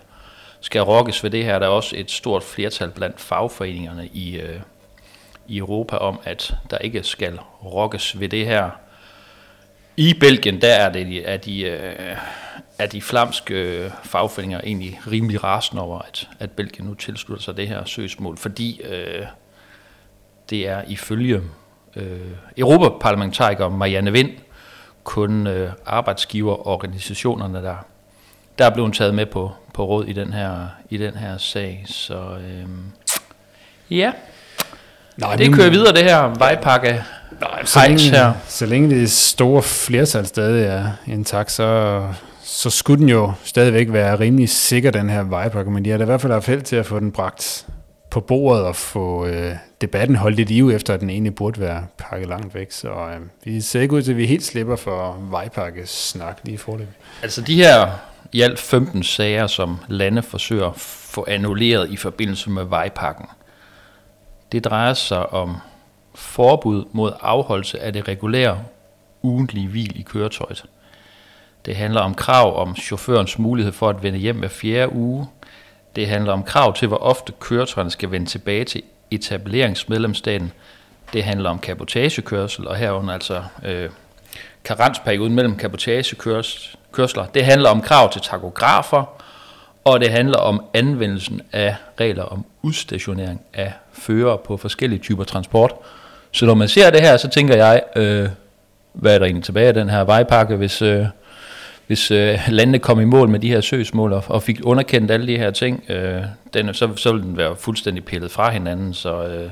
[0.60, 1.58] skal rokkes ved det her.
[1.58, 4.60] Der er også et stort flertal blandt fagforeningerne i, øh,
[5.48, 8.70] i Europa om, at der ikke skal rokkes ved det her.
[9.96, 12.16] I Belgien, der er, det, er, de, øh,
[12.80, 17.68] er de flamske fagforeninger egentlig rimelig rasende over, at, at Belgien nu tilslutter sig det
[17.68, 19.26] her søgsmål, fordi øh,
[20.50, 21.42] det er ifølge
[21.96, 22.20] øh,
[22.56, 24.30] europaparlamentariker Marianne Vind,
[25.04, 27.76] kun øh, arbejdsgiverorganisationerne, der,
[28.58, 31.84] der er blevet taget med på, på råd i den her, i den her sag.
[31.86, 32.66] Så øh,
[33.90, 34.12] ja,
[35.16, 37.04] Nej, det kører videre det her vejpakke
[37.40, 38.32] Nej, så længe, her.
[38.48, 42.02] så længe det store flertal stadig er intakt, så,
[42.50, 46.04] så skulle den jo stadigvæk være rimelig sikker, den her vejpakke, men de har da
[46.04, 47.66] i hvert fald haft held til at få den bragt
[48.10, 51.86] på bordet og få øh, debatten holdt i live, efter at den egentlig burde være
[51.98, 52.72] pakket langt væk.
[52.72, 56.94] Så øh, vi ser ikke ud til, at vi helt slipper for vejpakkesnak lige forløbig.
[57.22, 57.90] Altså de her
[58.32, 63.26] i alt 15 sager, som lande forsøger at få annulleret i forbindelse med vejpakken,
[64.52, 65.56] det drejer sig om
[66.14, 68.58] forbud mod afholdelse af det regulære
[69.22, 70.64] ugentlige hvil i køretøjet.
[71.66, 75.26] Det handler om krav om chaufførens mulighed for at vende hjem hver fjerde uge,
[75.96, 80.52] Det handler om krav til, hvor ofte køretøjerne skal vende tilbage til etableringsmedlemsstaten.
[81.12, 83.90] Det handler om kapotagekørsel, og herunder altså øh,
[84.64, 87.26] karensperioden mellem kapotagekørsler.
[87.34, 89.04] Det handler om krav til takografer,
[89.84, 95.72] og det handler om anvendelsen af regler om udstationering af fører på forskellige typer transport.
[96.32, 98.28] Så når man ser det her, så tænker jeg, øh,
[98.92, 101.06] hvad er der egentlig tilbage af den her vejpakke, hvis, øh,
[101.90, 105.26] hvis øh, landene kom i mål med de her søgsmål og, og fik underkendt alle
[105.26, 106.22] de her ting, øh,
[106.54, 108.94] den, så, så vil den være fuldstændig pillet fra hinanden.
[108.94, 109.50] Så øh,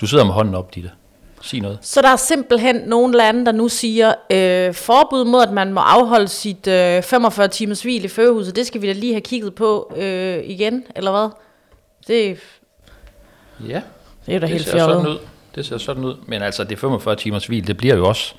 [0.00, 0.90] du sidder med hånden op, Ditte.
[1.40, 1.78] Sig noget.
[1.82, 5.80] Så der er simpelthen nogle lande, der nu siger, øh, forbud mod, at man må
[5.80, 9.54] afholde sit øh, 45 timers hvil i førerhuset, det skal vi da lige have kigget
[9.54, 11.28] på øh, igen, eller hvad?
[12.08, 12.38] Det,
[13.68, 13.80] Ja,
[14.26, 15.10] det er da det helt ser sådan fjollet.
[15.10, 15.18] ud.
[15.54, 16.14] Det ser sådan ud.
[16.26, 18.34] Men altså, det 45 timers hvil, det bliver jo også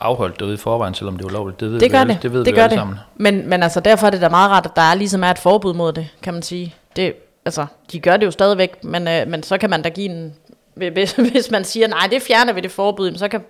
[0.00, 1.60] afholdt derude i forvejen, selvom det er ulovligt.
[1.60, 2.78] Det ved Det vi gør alle, det, det ved det vi gør alle det.
[2.78, 2.98] sammen.
[3.16, 5.38] Men, men altså, derfor er det da meget rart, at der er ligesom er et
[5.38, 6.74] forbud mod det, kan man sige.
[6.96, 10.10] Det, altså, de gør det jo stadigvæk, men, øh, men så kan man da give
[10.10, 10.34] en...
[10.74, 13.40] Hvis, hvis man siger, nej, det fjerner vi det forbud, så, kan,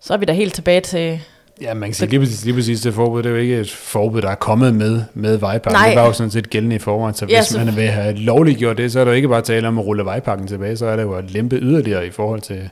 [0.00, 1.20] så er vi da helt tilbage til...
[1.60, 3.70] Ja, man kan sige lige præcis, lige præcis det forbud, det er jo ikke et
[3.72, 5.80] forbud, der er kommet med, med vejpakken.
[5.80, 5.88] Nej.
[5.88, 7.88] Det var jo sådan set gældende i forvejen, så hvis Ja, ja, så- man vil
[7.88, 10.46] have lovligt gjort det, så er der jo ikke bare tale om at rulle vejpakken
[10.46, 12.70] tilbage, så er det jo at lempe yderligere i forhold til,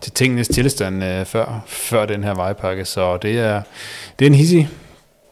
[0.00, 2.84] til tingenes tilstand øh, før, før den her vejpakke.
[2.84, 3.62] Så det er,
[4.18, 4.68] det er en hissig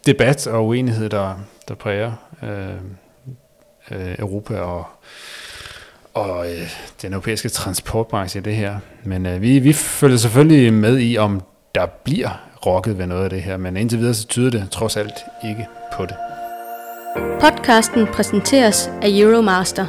[0.07, 2.49] debat og uenighed, der, der præger øh,
[3.91, 4.85] øh, Europa og,
[6.15, 6.69] og øh,
[7.03, 8.77] den europæiske transportbranche i det her.
[9.05, 11.43] Men øh, vi, vi følger selvfølgelig med i, om
[11.75, 14.97] der bliver rokket ved noget af det her, men indtil videre så tyder det trods
[14.97, 16.17] alt ikke på det.
[17.41, 19.87] Podcasten præsenteres af Euromaster.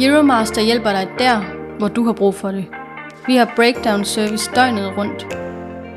[0.00, 1.40] Euromaster hjælper dig der,
[1.78, 2.64] hvor du har brug for det.
[3.26, 5.26] Vi har breakdown service døgnet rundt.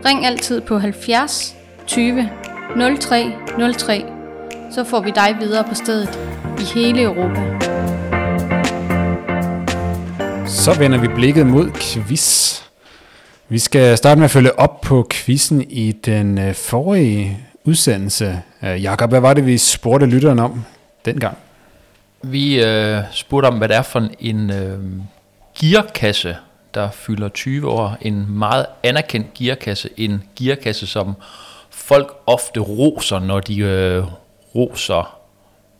[0.05, 1.55] Ring altid på 70
[1.87, 2.29] 20
[2.99, 3.33] 03
[3.77, 4.05] 03,
[4.71, 6.19] så får vi dig videre på stedet
[6.59, 7.41] i hele Europa.
[10.47, 12.68] Så vender vi blikket mod quiz.
[13.51, 18.41] Vi skal starte med at følge op på quizzen i den øh, forrige udsendelse.
[18.63, 20.65] Øh, Jakob, hvad var det, vi spurgte lytteren om
[21.05, 21.37] dengang?
[22.21, 24.79] Vi øh, spurgte om, hvad det er for en øh,
[25.59, 26.37] gearkasse,
[26.73, 27.97] der fylder 20 år.
[28.01, 29.89] En meget anerkendt gearkasse.
[29.97, 31.13] En gearkasse, som
[31.69, 34.03] folk ofte roser, når de øh,
[34.55, 35.19] roser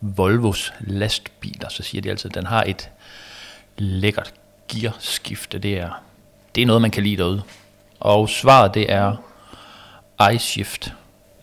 [0.02, 1.70] Volvos lastbiler.
[1.70, 2.90] Så siger de altid, at den har et
[3.78, 4.34] lækkert
[4.72, 5.60] gearskifte.
[5.60, 6.02] Det er,
[6.56, 7.42] det er noget, man kan lide derude.
[8.00, 9.16] Og svaret det er
[10.34, 10.94] iShift.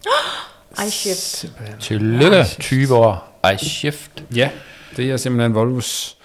[0.86, 1.44] iShift.
[1.80, 3.40] Tillykke, 20 år.
[3.54, 4.10] iShift.
[4.34, 4.50] Ja,
[4.96, 6.16] det er simpelthen Volvos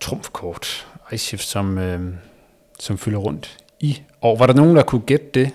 [0.00, 2.00] trumfkort, iShift, som, øh,
[2.78, 4.36] som fylder rundt i år.
[4.36, 5.50] Var der nogen, der kunne gætte det?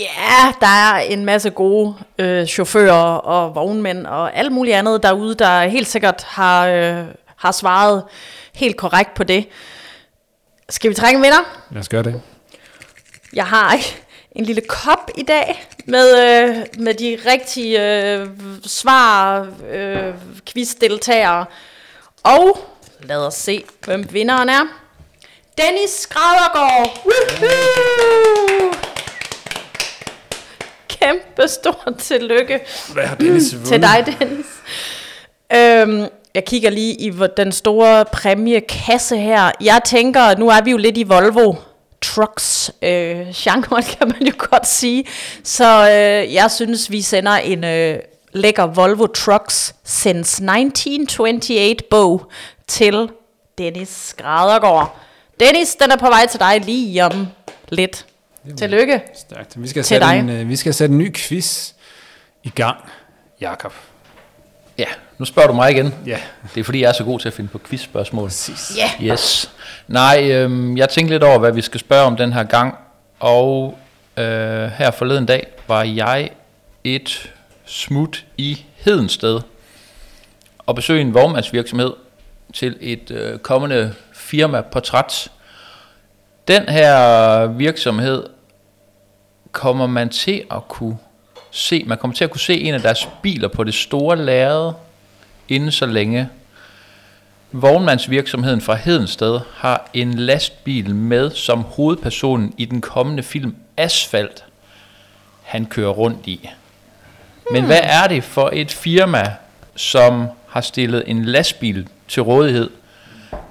[0.00, 5.34] Ja, der er en masse gode øh, chauffører og vognmænd og alt muligt andet derude,
[5.34, 7.04] der helt sikkert har, øh,
[7.36, 8.04] har svaret
[8.54, 9.48] helt korrekt på det.
[10.68, 11.58] Skal vi trække en vinder?
[11.70, 12.20] Lad os gøre det.
[13.32, 13.78] Jeg har
[14.32, 18.26] en lille kop i dag med, øh, med de rigtige øh,
[18.66, 20.14] svar, øh,
[20.46, 21.44] quizdeltagere.
[22.22, 22.58] Og
[23.02, 24.62] lad os se, hvem vinderen er.
[25.58, 27.04] Dennis Skradergaard.
[27.04, 28.72] Woohoo!
[30.88, 32.60] Kæmpe stort tillykke
[32.92, 33.68] Hvad har Dennis vundet?
[33.68, 34.46] til dig, Dennis.
[35.54, 39.50] Øhm, jeg kigger lige i den store præmiekasse her.
[39.60, 41.54] Jeg tænker, nu er vi jo lidt i Volvo
[42.02, 45.04] trucks øh, genren, kan man jo godt sige.
[45.44, 47.98] Så øh, jeg synes, vi sender en øh,
[48.32, 52.30] lækker Volvo Trucks since 1928 bog
[52.66, 53.08] til
[53.58, 54.96] Dennis Skradergaard.
[55.40, 57.26] Dennis, den er på vej til dig lige om
[57.68, 58.06] lidt.
[58.58, 59.02] Tillykke.
[59.14, 59.62] Stærkt.
[59.62, 60.18] Vi skal, Til sætte dig.
[60.18, 61.72] en, øh, vi skal sætte en ny quiz
[62.44, 62.76] i gang,
[63.40, 63.72] Jakob.
[64.78, 64.86] Ja,
[65.18, 65.94] nu spørger du mig igen.
[66.06, 66.18] Ja,
[66.54, 68.28] Det er fordi, jeg er så god til at finde på quizspørgsmål.
[68.28, 68.72] præcis.
[68.76, 69.04] Ja.
[69.12, 69.50] Yes.
[69.88, 72.74] Nej, øhm, jeg tænkte lidt over, hvad vi skal spørge om den her gang.
[73.20, 73.78] Og
[74.16, 74.24] øh,
[74.70, 76.30] her forleden dag var jeg
[76.84, 77.30] et
[77.64, 79.40] smut i Hedensted
[80.58, 81.92] og besøge en vognmandsvirksomhed
[82.54, 85.28] til et øh, kommende firma-portræt.
[86.48, 88.22] Den her virksomhed
[89.52, 90.98] kommer man til at kunne
[91.50, 94.72] se, man kommer til at kunne se en af deres biler på det store lærred
[95.48, 96.28] inden så længe.
[97.52, 104.44] Vognmandsvirksomheden fra Hedensted har en lastbil med som hovedpersonen i den kommende film Asfalt,
[105.42, 106.50] han kører rundt i.
[107.50, 109.32] Men hvad er det for et firma,
[109.76, 112.70] som har stillet en lastbil til rådighed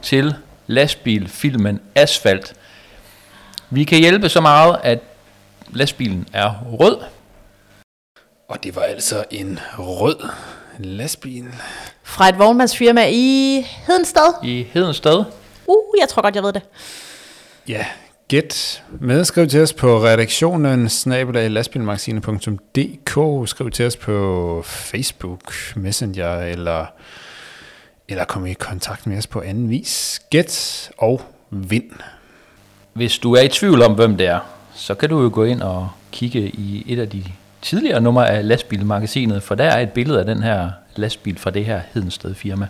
[0.01, 0.35] til
[0.67, 2.53] lastbilfilmen Asfalt?
[3.69, 4.99] Vi kan hjælpe så meget, at
[5.73, 6.97] lastbilen er rød.
[8.47, 10.29] Og det var altså en rød
[10.79, 11.45] lastbil.
[12.03, 14.33] Fra et vognmandsfirma i Hedensted.
[14.43, 15.23] I Hedensted.
[15.67, 16.61] Uh, jeg tror godt, jeg ved det.
[17.67, 17.85] Ja,
[18.27, 19.25] gæt med.
[19.25, 23.49] Skriv til os på redaktionen snabelag lastbilmagasinet.dk.
[23.49, 26.85] Skriv til os på Facebook, Messenger eller,
[28.07, 30.21] eller kom i kontakt med os på anden vis.
[30.29, 31.91] Gæt og vind.
[32.93, 34.39] Hvis du er i tvivl om, hvem det er,
[34.75, 37.23] så kan du jo gå ind og kigge i et af de
[37.61, 41.65] tidligere nummer af lastbilmagasinet, for der er et billede af den her lastbil fra det
[41.65, 42.67] her Hedensted firma.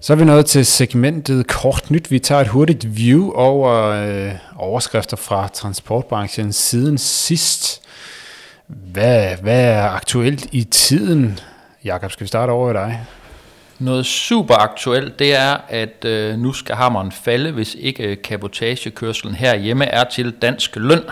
[0.00, 2.10] Så er vi nået til segmentet Kort Nyt.
[2.10, 7.82] Vi tager et hurtigt view over øh, overskrifter fra transportbranchen siden sidst.
[8.66, 11.38] Hvad, hvad er aktuelt i tiden?
[11.84, 13.00] Jakob, skal vi starte over ved dig?
[13.78, 19.34] Noget super aktuelt, det er, at øh, nu skal hammeren falde, hvis ikke øh, kabotagekørselen
[19.34, 21.02] herhjemme er til dansk løn.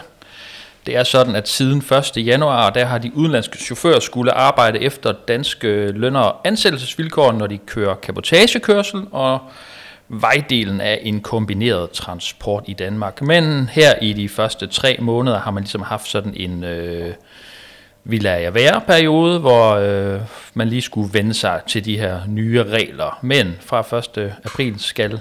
[0.86, 1.78] Det er sådan, at siden
[2.16, 2.26] 1.
[2.26, 7.46] januar, der har de udenlandske chauffører skulle arbejde efter danske øh, løn- og ansættelsesvilkår, når
[7.46, 9.38] de kører kabotagekørsel, og
[10.08, 13.22] vejdelen af en kombineret transport i Danmark.
[13.22, 17.14] Men her i de første tre måneder har man ligesom haft sådan en øh,
[18.04, 20.20] vi lader jer være periode, hvor øh,
[20.54, 23.18] man lige skulle vende sig til de her nye regler.
[23.22, 24.32] Men fra 1.
[24.44, 25.20] april skal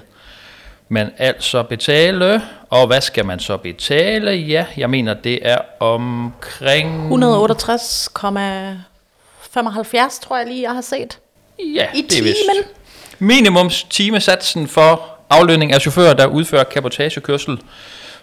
[0.88, 4.30] man altså betale, og hvad skal man så betale?
[4.30, 7.12] Ja, jeg mener, det er omkring...
[7.12, 7.18] 168,75
[10.22, 11.18] tror jeg lige, jeg har set.
[11.58, 12.36] Ja, I det er vist.
[12.52, 12.64] timen.
[13.18, 17.58] Minimums timesatsen for aflønning af chauffører, der udfører kabotagekørsel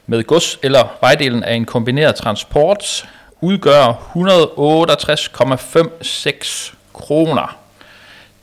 [0.07, 3.07] med gods eller vejdelen af en kombineret transport,
[3.41, 7.57] udgør 168,56 kroner.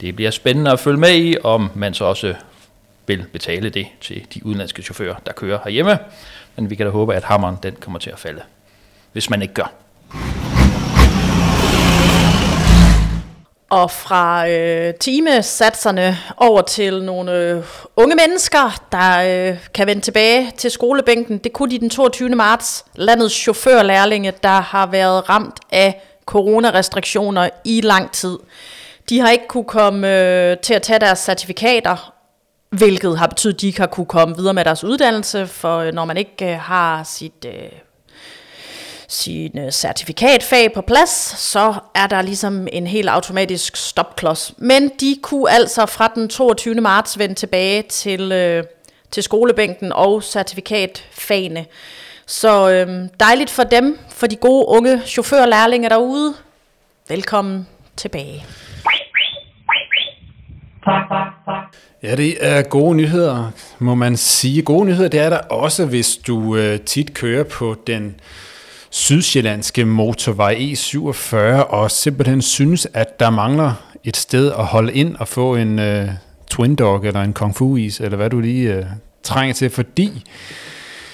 [0.01, 2.35] Det bliver spændende at følge med i, om man så også
[3.07, 5.99] vil betale det til de udenlandske chauffører, der kører herhjemme.
[6.57, 8.43] Men vi kan da håbe, at hammeren den kommer til at falde,
[9.13, 9.73] hvis man ikke gør.
[13.71, 17.65] Og fra øh, timesatserne over til nogle øh,
[17.97, 21.39] unge mennesker, der øh, kan vende tilbage til skolebænken.
[21.39, 22.29] Det kunne de den 22.
[22.29, 22.85] marts.
[22.95, 28.39] Landets chaufførlærlinge, der har været ramt af coronarestriktioner i lang tid.
[29.09, 32.13] De har ikke kunne komme øh, til at tage deres certifikater,
[32.71, 35.93] hvilket har betydet, at de ikke har kunne komme videre med deres uddannelse, for øh,
[35.93, 37.47] når man ikke øh, har sit...
[37.47, 37.69] Øh,
[39.09, 44.55] sine certifikatfag på plads, så er der ligesom en helt automatisk stopklods.
[44.59, 46.75] Men de kunne altså fra den 22.
[46.75, 48.65] marts vende tilbage til, øh,
[49.11, 51.67] til skolebænken og certifikatfagene.
[52.27, 56.35] Så øh, dejligt for dem, for de gode unge chaufførlærlinge derude.
[57.09, 57.67] Velkommen
[57.97, 58.45] tilbage.
[62.03, 64.63] Ja, det er gode nyheder, må man sige.
[64.63, 68.21] Gode nyheder, det er der også, hvis du øh, tit kører på den
[68.97, 71.37] sydsjællandske motorvej E47,
[71.71, 73.73] og simpelthen synes, at der mangler
[74.05, 76.09] et sted at holde ind og få en øh,
[76.51, 78.85] Twin Dog eller en Kung Fu is, eller hvad du lige øh,
[79.23, 80.25] trænger til, fordi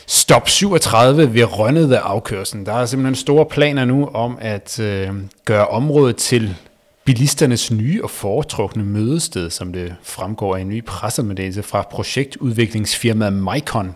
[0.06, 2.66] Stop 37 ved Rønnede afkørslen.
[2.66, 5.08] Der er simpelthen store planer nu om at øh,
[5.44, 6.56] gøre området til
[7.04, 13.94] bilisternes nye og foretrukne mødested, som det fremgår af en ny pressemeddelelse fra projektudviklingsfirmaet Micon,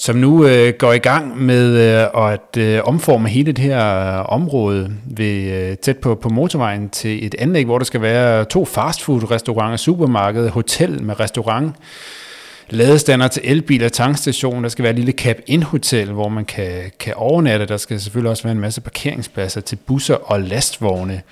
[0.00, 4.24] som nu øh, går i gang med øh, at øh, omforme hele det her øh,
[4.28, 8.64] område ved, øh, tæt på, på motorvejen til et anlæg, hvor der skal være to
[8.64, 11.76] fastfood-restauranter, supermarked, hotel med restaurant,
[12.70, 17.66] ladestander til elbiler, tankstation, der skal være et lille cap-in-hotel, hvor man kan, kan overnatte.
[17.66, 21.22] Der skal selvfølgelig også være en masse parkeringspladser til busser og lastvogne.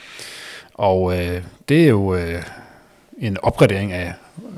[0.74, 2.42] Og øh, det er jo øh,
[3.18, 4.12] en opgradering af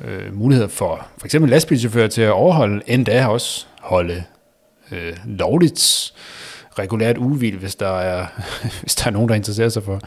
[0.04, 4.24] øh, muligheder for for eksempel lastbilchauffører til at overholde, endda også holde
[4.92, 6.12] øh, lovligt
[6.78, 8.26] regulært ugehvil, hvis der er,
[8.80, 10.00] hvis der er nogen, der interesserer sig for,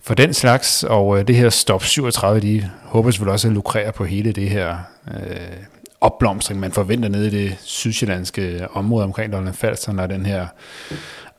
[0.00, 0.84] for den slags.
[0.84, 4.50] Og øh, det her Stop 37, de håber selvfølgelig også at lukrere på hele det
[4.50, 4.76] her
[5.08, 5.56] øh,
[6.00, 10.46] opblomstring, man forventer nede i det sydsjællandske område omkring Lolland Falster, når den her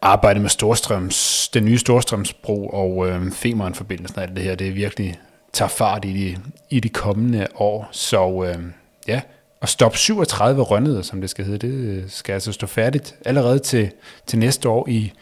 [0.02, 5.20] arbejde med Storstrøms, den nye Storstrømsbro og øh, Femeren-forbindelsen og alt det her, det virkelig
[5.54, 6.38] tager fart i de,
[6.70, 7.90] i de kommende år.
[7.92, 8.64] Så øh,
[9.08, 9.22] ja,
[9.62, 13.60] og Stop 37 Rønnede, som det skal hedde, det øh, skal altså stå færdigt allerede
[13.60, 13.92] til,
[14.28, 15.14] til næste år i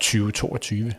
[0.00, 0.92] 2022.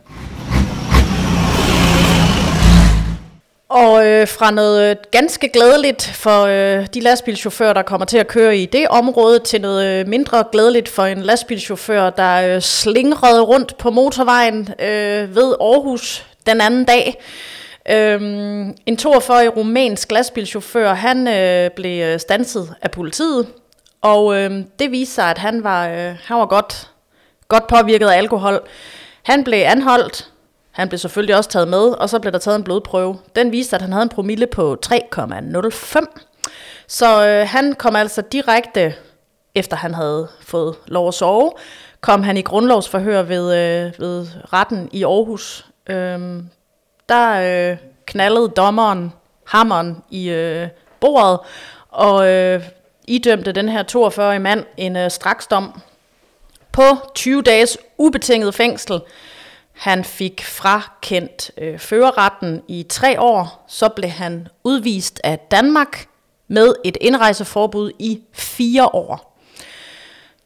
[3.70, 8.28] Og øh, fra noget øh, ganske glædeligt for øh, de lastbilchauffører, der kommer til at
[8.28, 13.42] køre i det område, til noget øh, mindre glædeligt for en lastbilchauffør, der øh, slingrede
[13.42, 17.22] rundt på motorvejen øh, ved Aarhus den anden dag.
[17.90, 23.48] Øhm, en 42-årig rumænsk lastbilchauffør, han øh, blev øh, stanset af politiet,
[24.02, 26.92] og øh, det viste sig, at han var, øh, han var godt,
[27.48, 28.68] godt påvirket af alkohol.
[29.24, 30.32] Han blev anholdt,
[30.72, 33.18] han blev selvfølgelig også taget med, og så blev der taget en blodprøve.
[33.36, 36.06] Den viste, at han havde en promille på 3,05.
[36.88, 38.94] Så øh, han kom altså direkte,
[39.56, 41.52] efter han havde fået lov at sove,
[42.02, 45.66] kom han i grundlovsforhør ved, øh, ved retten i Aarhus.
[45.90, 46.50] Øhm,
[47.10, 49.14] der øh, knaldede dommeren
[49.46, 50.68] hammeren i øh,
[51.00, 51.40] bordet,
[51.90, 52.64] og øh,
[53.08, 55.82] idømte den her 42-årige mand en øh, straksdom
[56.72, 56.84] på
[57.16, 59.02] 20 dages ubetinget fængsel.
[59.74, 66.06] Han fik frakendt øh, førerretten i tre år, så blev han udvist af Danmark
[66.48, 69.40] med et indrejseforbud i fire år.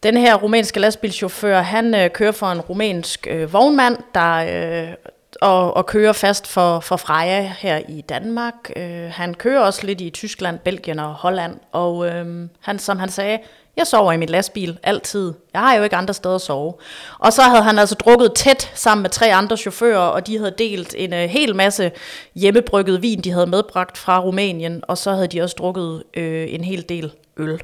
[0.04, 4.94] Den her rumænske lastbilchauffør, han øh, kører for en rumænsk øh, vognmand, der øh,
[5.42, 8.72] og, og kører fast for, for Freja her i Danmark.
[8.76, 13.10] Øh, han kører også lidt i Tyskland, Belgien og Holland, og øh, han, som han
[13.10, 13.40] sagde,
[13.78, 15.34] jeg sover i min lastbil altid.
[15.54, 16.74] Jeg har jo ikke andre steder at sove.
[17.20, 20.56] Og så havde han altså drukket tæt sammen med tre andre chauffører, og de havde
[20.58, 21.92] delt en øh, hel masse
[22.36, 26.64] hjemmebrygget vin, de havde medbragt fra Rumænien, og så havde de også drukket øh, en
[26.64, 27.62] hel del øl.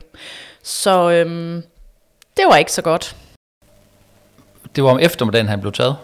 [0.63, 1.25] Så øh,
[2.37, 3.15] det var ikke så godt.
[4.75, 5.95] Det var om eftermiddagen, han blev taget?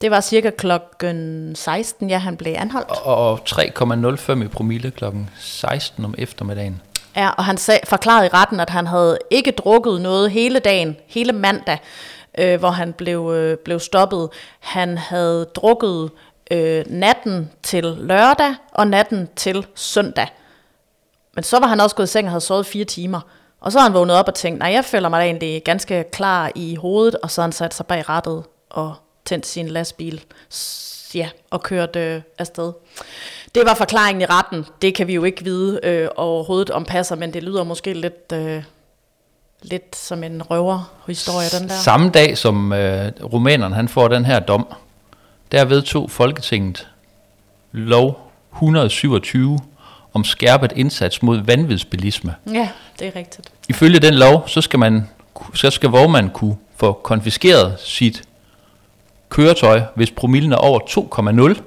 [0.00, 2.90] Det var cirka klokken 16, ja, han blev anholdt.
[2.90, 6.82] Og 3,05 i promille klokken 16 om eftermiddagen.
[7.16, 10.96] Ja, og han sag, forklarede i retten, at han havde ikke drukket noget hele dagen,
[11.06, 11.78] hele mandag,
[12.38, 14.28] øh, hvor han blev, øh, blev stoppet.
[14.60, 16.10] Han havde drukket
[16.50, 20.28] øh, natten til lørdag og natten til søndag.
[21.34, 23.20] Men så var han også gået i seng og havde sovet fire timer.
[23.60, 26.04] Og så har han vågnet op og tænkt, nej, jeg føler mig da egentlig ganske
[26.12, 28.94] klar i hovedet, og så har han sat sig bag rattet og
[29.30, 30.20] tændt sin lastbil
[31.14, 32.72] ja, og kørt øh, afsted.
[33.54, 34.66] Det var forklaringen i retten.
[34.82, 38.32] Det kan vi jo ikke vide øh, overhovedet om passer, men det lyder måske lidt,
[38.32, 38.62] øh,
[39.62, 41.74] lidt som en røverhistorie, den der.
[41.74, 44.66] Samme dag som øh, rumæneren han får den her dom,
[45.52, 46.88] der vedtog Folketinget
[47.72, 49.58] lov 127
[50.12, 52.34] om skærpet indsats mod vanvidsbilisme.
[52.52, 52.68] Ja,
[52.98, 53.50] det er rigtigt.
[53.68, 55.08] Ifølge den lov, så skal man
[55.54, 58.22] så skal vognmand kunne få konfiskeret sit
[59.30, 60.80] køretøj, hvis promillen er over
[61.54, 61.62] 2,0.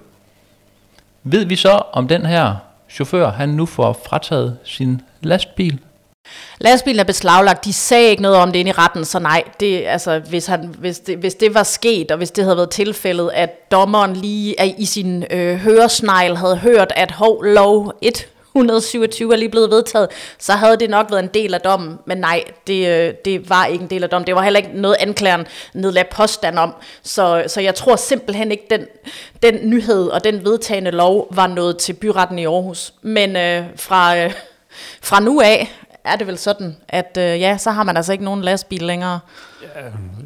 [1.24, 2.56] Ved vi så, om den her
[2.90, 5.80] chauffør, han nu får frataget sin lastbil?
[6.60, 7.66] Lastbilen er beslaglagt.
[7.66, 10.76] De sagde ikke noget om det inde i retten, så nej, det, altså, hvis, han,
[10.80, 14.56] hvis, det, hvis det var sket, og hvis det havde været tilfældet, at dommeren lige
[14.78, 20.10] i sin øh, høresnegl havde hørt, at hov, lov 1 127 er lige blevet vedtaget,
[20.40, 22.00] så havde det nok været en del af dommen.
[22.06, 24.28] Men nej, det, øh, det var ikke en del af dommen.
[24.28, 26.74] Det var heller ikke noget anklageren nedlagde påstand om.
[27.04, 28.86] Så, så jeg tror simpelthen ikke, den,
[29.44, 32.94] den nyhed og den vedtagende lov var noget til byretten i Aarhus.
[33.02, 34.32] Men øh, fra, øh,
[35.02, 35.72] fra nu af
[36.04, 39.20] er det vel sådan, at øh, ja, så har man altså ikke nogen lastbil længere.
[39.62, 39.68] Ja,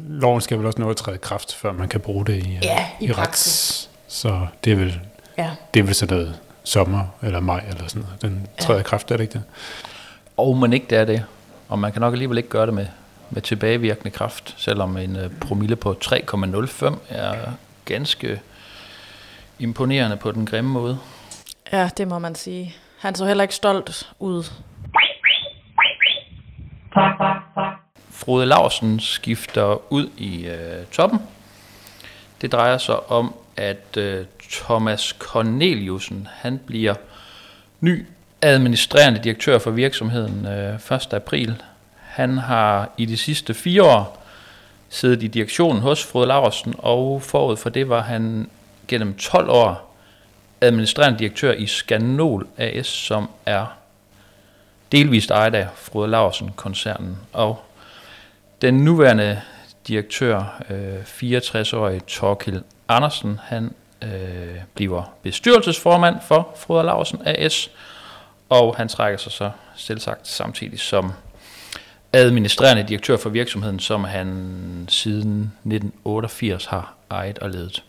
[0.08, 2.86] loven skal vel også nå at træde kraft, før man kan bruge det i, ja,
[3.00, 3.90] i, i rets.
[4.08, 5.00] Så det er vel,
[5.38, 5.50] ja.
[5.74, 6.38] det er vel sådan noget
[6.68, 8.22] sommer eller maj eller sådan noget.
[8.22, 8.84] Den træder ja.
[8.84, 9.42] kraft, er det ikke det?
[10.36, 11.24] Og man ikke det er det.
[11.68, 12.86] Og man kan nok alligevel ikke gøre det med,
[13.30, 17.34] med tilbagevirkende kraft, selvom en uh, promille på 3,05 er
[17.84, 18.40] ganske
[19.58, 20.98] imponerende på den grimme måde.
[21.72, 22.76] Ja, det må man sige.
[22.98, 24.44] Han så heller ikke stolt ud.
[28.10, 31.18] Frode Larsen skifter ud i uh, toppen.
[32.40, 36.94] Det drejer sig om, at uh, Thomas Corneliusen, han bliver
[37.80, 38.06] ny
[38.42, 41.12] administrerende direktør for virksomheden øh, 1.
[41.12, 41.62] april.
[41.96, 44.26] Han har i de sidste fire år
[44.88, 48.50] siddet i direktionen hos Frode Laursen, og forud for det var han
[48.88, 49.94] gennem 12 år
[50.60, 53.66] administrerende direktør i Scanol AS, som er
[54.92, 57.18] delvist ejet af Frode Laursen-koncernen.
[57.32, 57.62] Og
[58.62, 59.40] den nuværende
[59.88, 67.70] direktør, øh, 64-årige Torkil Andersen, han øh, bliver bestyrelsesformand for Frode Larsen AS,
[68.48, 71.12] og han trækker sig så selvsagt samtidig som
[72.12, 77.82] administrerende direktør for virksomheden, som han siden 1988 har ejet og ledet.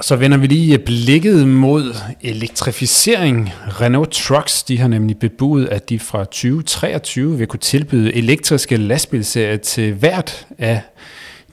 [0.00, 3.52] Så vender vi lige blikket mod elektrificering.
[3.80, 9.56] Renault Trucks de har nemlig bebudet, at de fra 2023 vil kunne tilbyde elektriske lastbilserier
[9.56, 10.80] til hvert af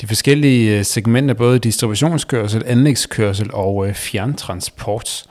[0.02, 5.26] de forskellige øh, segmenter, både distributionskørsel, anlægskørsel og øh, fjerntransport.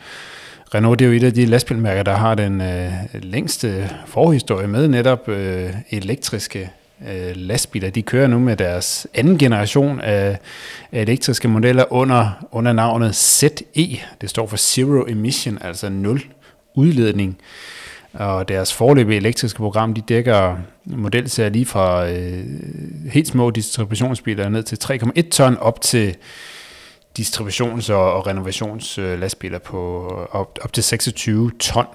[0.74, 4.88] Renault det er jo et af de lastbilmærker, der har den øh, længste forhistorie med
[4.88, 6.70] netop øh, elektriske
[7.08, 7.90] øh, lastbiler.
[7.90, 10.38] De kører nu med deres anden generation af
[10.92, 13.98] elektriske modeller under, under navnet ZE.
[14.20, 16.22] Det står for Zero Emission, altså nul
[16.74, 17.38] udledning.
[18.12, 22.44] Og deres forløbige elektriske program, de dækker modelserier lige fra øh,
[23.12, 26.16] helt små distributionsbiler ned til 3,1 ton op til
[27.18, 31.86] distributions- og, og renovationslastbiler på op, op til 26 ton.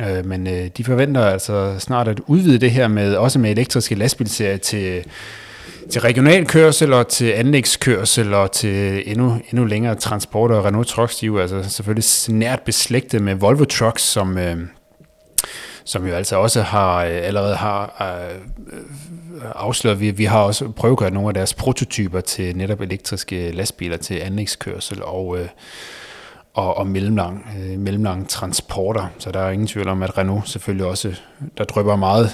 [0.00, 3.94] Øh, men øh, de forventer altså snart at udvide det her med også med elektriske
[3.94, 5.04] lastbilserier til
[5.90, 11.16] til regional kørsel og til anlægskørsel og til endnu, endnu længere transport og Renault Trucks,
[11.16, 14.56] de er jo altså selvfølgelig nært beslægtet med Volvo Trucks, som, øh,
[15.84, 18.34] som jo altså også har øh, allerede har øh,
[18.76, 23.96] øh, afsløret, vi, vi har også prøvet nogle af deres prototyper til netop elektriske lastbiler
[23.96, 25.48] til anlægskørsel og, øh,
[26.54, 29.06] og, og mellemlang, øh, mellemlang transporter.
[29.18, 31.14] Så der er ingen tvivl om, at Renault selvfølgelig også,
[31.58, 32.30] der drøber meget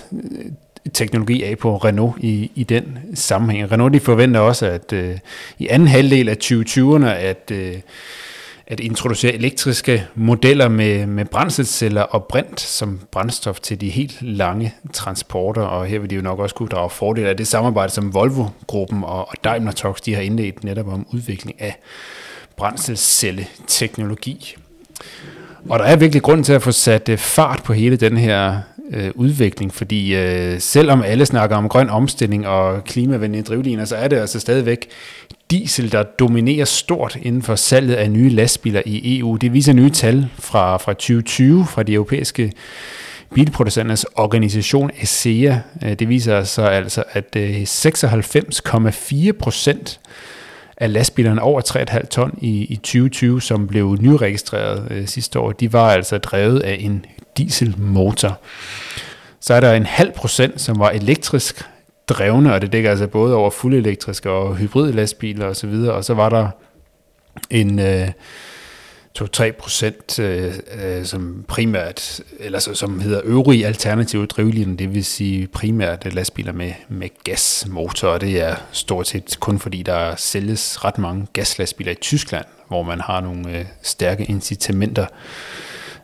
[0.94, 3.72] teknologi af på Renault i, i den sammenhæng.
[3.72, 5.18] Renault de forventer også, at øh,
[5.58, 7.74] i anden halvdel af 2020'erne, at, øh,
[8.70, 14.74] at introducere elektriske modeller med, med brændselsceller og brint som brændstof til de helt lange
[14.92, 18.14] transporter, og her vil de jo nok også kunne drage fordel af det samarbejde, som
[18.14, 21.80] Volvo-gruppen og, og Daimler Trucks de har indledt netop om udvikling af
[22.56, 24.56] brændselscelleteknologi.
[25.68, 28.60] Og der er virkelig grund til at få sat øh, fart på hele den her
[28.90, 34.08] øh, udvikling, fordi øh, selvom alle snakker om grøn omstilling og klimavenlige drivliner, så er
[34.08, 34.88] det altså stadigvæk
[35.50, 39.36] diesel, der dominerer stort inden for salget af nye lastbiler i EU.
[39.36, 42.52] Det viser nye tal fra, fra 2020 fra de europæiske
[43.34, 45.58] bilproducenternes organisation ASEA.
[45.84, 50.00] Øh, det viser så altså, at øh, 96,4 procent
[50.80, 55.72] af lastbilerne over 3,5 ton i, i 2020, som blev nyregistreret øh, sidste år, de
[55.72, 57.04] var altså drevet af en
[57.36, 58.40] dieselmotor.
[59.40, 61.64] Så er der en halv procent, som var elektrisk
[62.08, 66.14] drevne, og det dækker altså både over fuldelektriske og hybrid lastbiler osv., og, og så
[66.14, 66.48] var der
[67.50, 67.78] en...
[67.78, 68.08] Øh,
[69.20, 75.04] 2-3 procent, øh, øh, som primært, eller så, som hedder øvrige alternative drivlinjer, det vil
[75.04, 80.16] sige primært øh, lastbiler med, med gasmotor, og det er stort set kun fordi, der
[80.16, 85.06] sælges ret mange gaslastbiler i Tyskland, hvor man har nogle øh, stærke incitamenter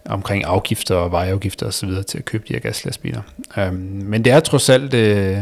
[0.05, 1.91] omkring afgifter og vejafgifter osv.
[2.09, 3.23] til at købe de her gaslastbiler.
[3.57, 5.39] Øhm, men det er trods alt, øh,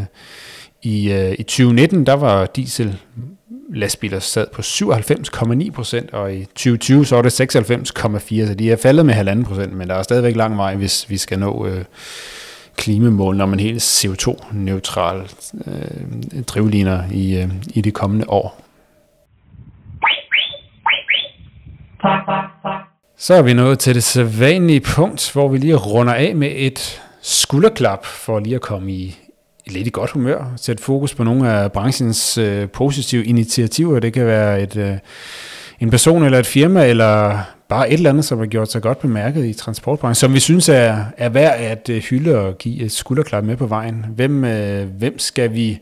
[0.83, 2.99] i, øh, i 2019, der var diesel
[3.75, 8.77] lastbiler sad på 97,9 procent, og i 2020 så var det 96,4, så de er
[8.77, 11.85] faldet med 1,5 procent, men der er stadigvæk lang vej, hvis vi skal nå øh,
[12.77, 15.31] klimamål, når man helt CO2-neutral
[15.67, 18.59] øh, drivliner i, øh, i de kommende år.
[23.17, 27.03] Så er vi nået til det sædvanlige punkt, hvor vi lige runder af med et
[27.21, 29.22] skulderklap for lige at komme i
[29.67, 34.01] lidt i godt humør, sætte fokus på nogle af branchens øh, positive initiativer.
[34.01, 34.99] Det kan være et, øh,
[35.81, 37.39] en person eller et firma, eller
[37.69, 40.69] bare et eller andet, som har gjort sig godt bemærket i transportbranchen, som vi synes
[40.69, 44.07] er, er værd at øh, hylde og give et skulderklap med på vejen.
[44.15, 45.81] Hvem, øh, hvem skal vi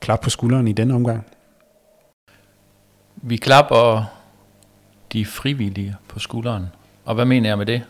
[0.00, 1.26] klappe på skulderen i denne omgang?
[3.16, 4.04] Vi klapper
[5.12, 6.66] de frivillige på skulderen.
[7.04, 7.82] Og hvad mener jeg med det?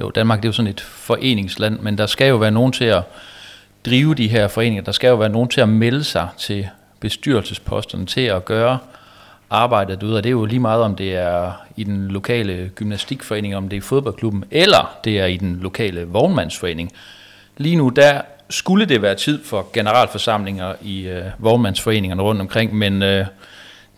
[0.00, 2.84] Jo, Danmark det er jo sådan et foreningsland, men der skal jo være nogen til
[2.84, 3.02] at
[3.86, 4.82] drive de her foreninger.
[4.82, 6.68] Der skal jo være nogen til at melde sig til
[7.00, 8.78] bestyrelsesposterne, til at gøre
[9.50, 13.56] arbejdet ud, og det er jo lige meget, om det er i den lokale gymnastikforening,
[13.56, 16.92] om det er i fodboldklubben, eller det er i den lokale vognmandsforening.
[17.56, 18.20] Lige nu, der
[18.50, 23.26] skulle det være tid for generalforsamlinger i øh, vognmandsforeningerne rundt omkring, men øh,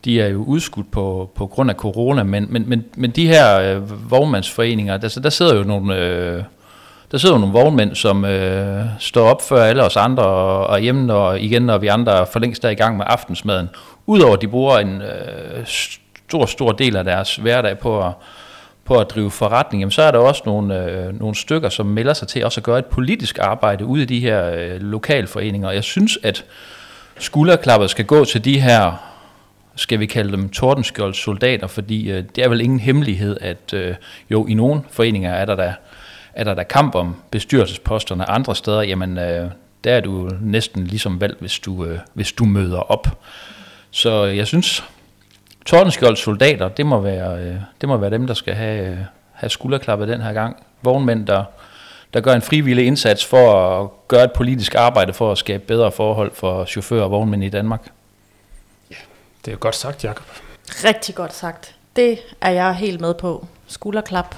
[0.04, 3.60] de er jo udskudt på, på grund af corona, men, men, men, men de her
[3.60, 5.96] øh, vognmandsforeninger, der, der sidder jo nogle...
[5.96, 6.42] Øh,
[7.12, 11.06] der sidder nogle vognmænd, som øh, står op før alle os andre og, og hjemme,
[11.06, 13.68] når, igen, når vi andre for længst er i gang med aftensmaden.
[14.06, 15.66] Udover at de bruger en øh,
[16.28, 18.12] stor, stor del af deres hverdag på at,
[18.84, 22.12] på at drive forretning, jamen, så er der også nogle, øh, nogle stykker, som melder
[22.12, 25.70] sig til også at gøre et politisk arbejde ude i de her øh, lokalforeninger.
[25.70, 26.44] Jeg synes, at
[27.18, 28.92] skulderklappet skal gå til de her
[29.76, 33.94] skal vi kalde dem tordenskjolds soldater, fordi øh, det er vel ingen hemmelighed, at øh,
[34.30, 35.72] jo i nogle foreninger er der der
[36.36, 39.50] er der der kamp om bestyrelsesposterne andre steder, jamen øh,
[39.84, 43.08] der er du næsten ligesom valgt, hvis du, øh, hvis du møder op.
[43.90, 44.84] Så jeg synes,
[45.66, 48.98] Tordenskjolds soldater, det må være, øh, det må være dem, der skal have, øh,
[49.32, 50.62] have skulderklappet den her gang.
[50.82, 51.44] Vognmænd, der,
[52.14, 55.92] der gør en frivillig indsats for at gøre et politisk arbejde for at skabe bedre
[55.92, 57.88] forhold for chauffører og vognmænd i Danmark.
[58.90, 58.96] Ja,
[59.44, 60.26] det er godt sagt, Jakob.
[60.68, 61.74] Rigtig godt sagt.
[61.96, 63.46] Det er jeg helt med på.
[63.66, 64.34] Skulderklap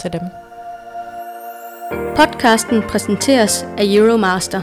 [0.00, 0.43] til dem.
[1.92, 4.62] Podcasten præsenteres af Euromaster.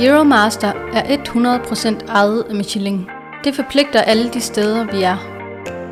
[0.00, 3.06] Euromaster er 100% ejet af Michelin.
[3.44, 5.16] Det forpligter alle de steder, vi er.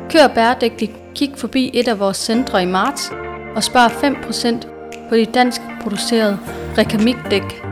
[0.09, 3.11] Kør bæredygtigt, kig forbi et af vores centre i marts
[3.55, 6.39] og spar 5% på de dansk producerede
[6.77, 7.63] Rekamik-dæk.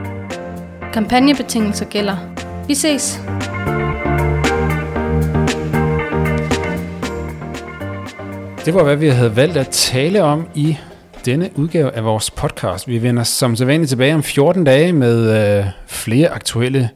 [0.94, 2.18] Kampagnebetingelser gælder.
[2.68, 3.20] Vi ses!
[8.66, 10.78] Det var, hvad vi havde valgt at tale om i
[11.26, 12.88] denne udgave af vores podcast.
[12.88, 16.90] Vi vender som sædvanligt tilbage om 14 dage med øh, flere aktuelle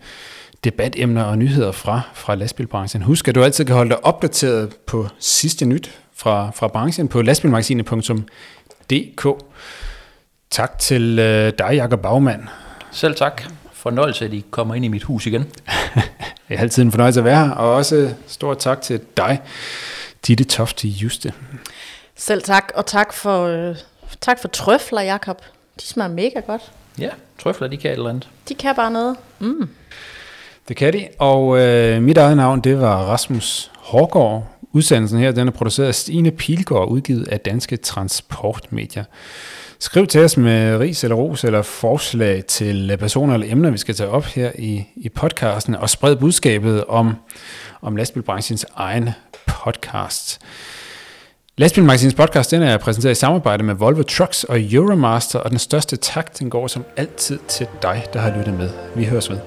[0.64, 3.02] debatemner og nyheder fra, fra lastbilbranchen.
[3.02, 7.22] Husk, at du altid kan holde dig opdateret på sidste nyt fra, fra branchen på
[7.22, 9.28] lastbilmagasinet.dk.
[10.50, 12.42] Tak til øh, dig, Jakob Bagmand.
[12.92, 13.44] Selv tak.
[13.74, 15.44] Fornøjelse, at I kommer ind i mit hus igen.
[16.50, 19.42] Det er altid en fornøjelse at være her, og også stor tak til dig,
[20.28, 21.34] Ditte Tofte Juste.
[22.16, 23.76] Selv tak, og tak for, øh,
[24.22, 25.42] tak for trøfler, Jakob.
[25.82, 26.72] De smager mega godt.
[27.00, 28.30] Ja, trøfler, de kan et eller andet.
[28.50, 29.16] De kan bare noget.
[29.40, 29.70] Mm.
[30.68, 34.48] Det kan de, og øh, mit eget navn, det var Rasmus Hårgaard.
[34.72, 39.04] Udsendelsen her, den er produceret af Stine Pilgaard, udgivet af Danske Transportmedier.
[39.80, 43.96] Skriv til os med ris eller ros eller forslag til personer eller emner, vi skal
[43.96, 47.16] tage op her i, i podcasten, og spred budskabet om,
[47.82, 49.10] om lastbilbranchens egen
[49.46, 50.42] podcast.
[51.60, 55.96] Lastbilmagasinets podcast den er præsenteret i samarbejde med Volvo Trucks og Euromaster, og den største
[55.98, 58.70] tak den går som altid til dig, der har lyttet med.
[58.96, 59.38] Vi høres ved.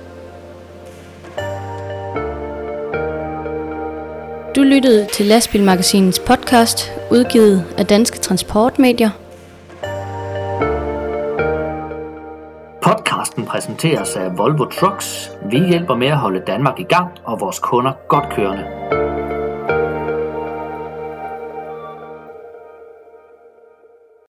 [4.57, 9.11] Du lyttede til Lastbilmagasinets podcast, udgivet af Danske Transportmedier.
[12.83, 15.31] Podcasten præsenteres af Volvo Trucks.
[15.51, 18.65] Vi hjælper med at holde Danmark i gang og vores kunder godt kørende.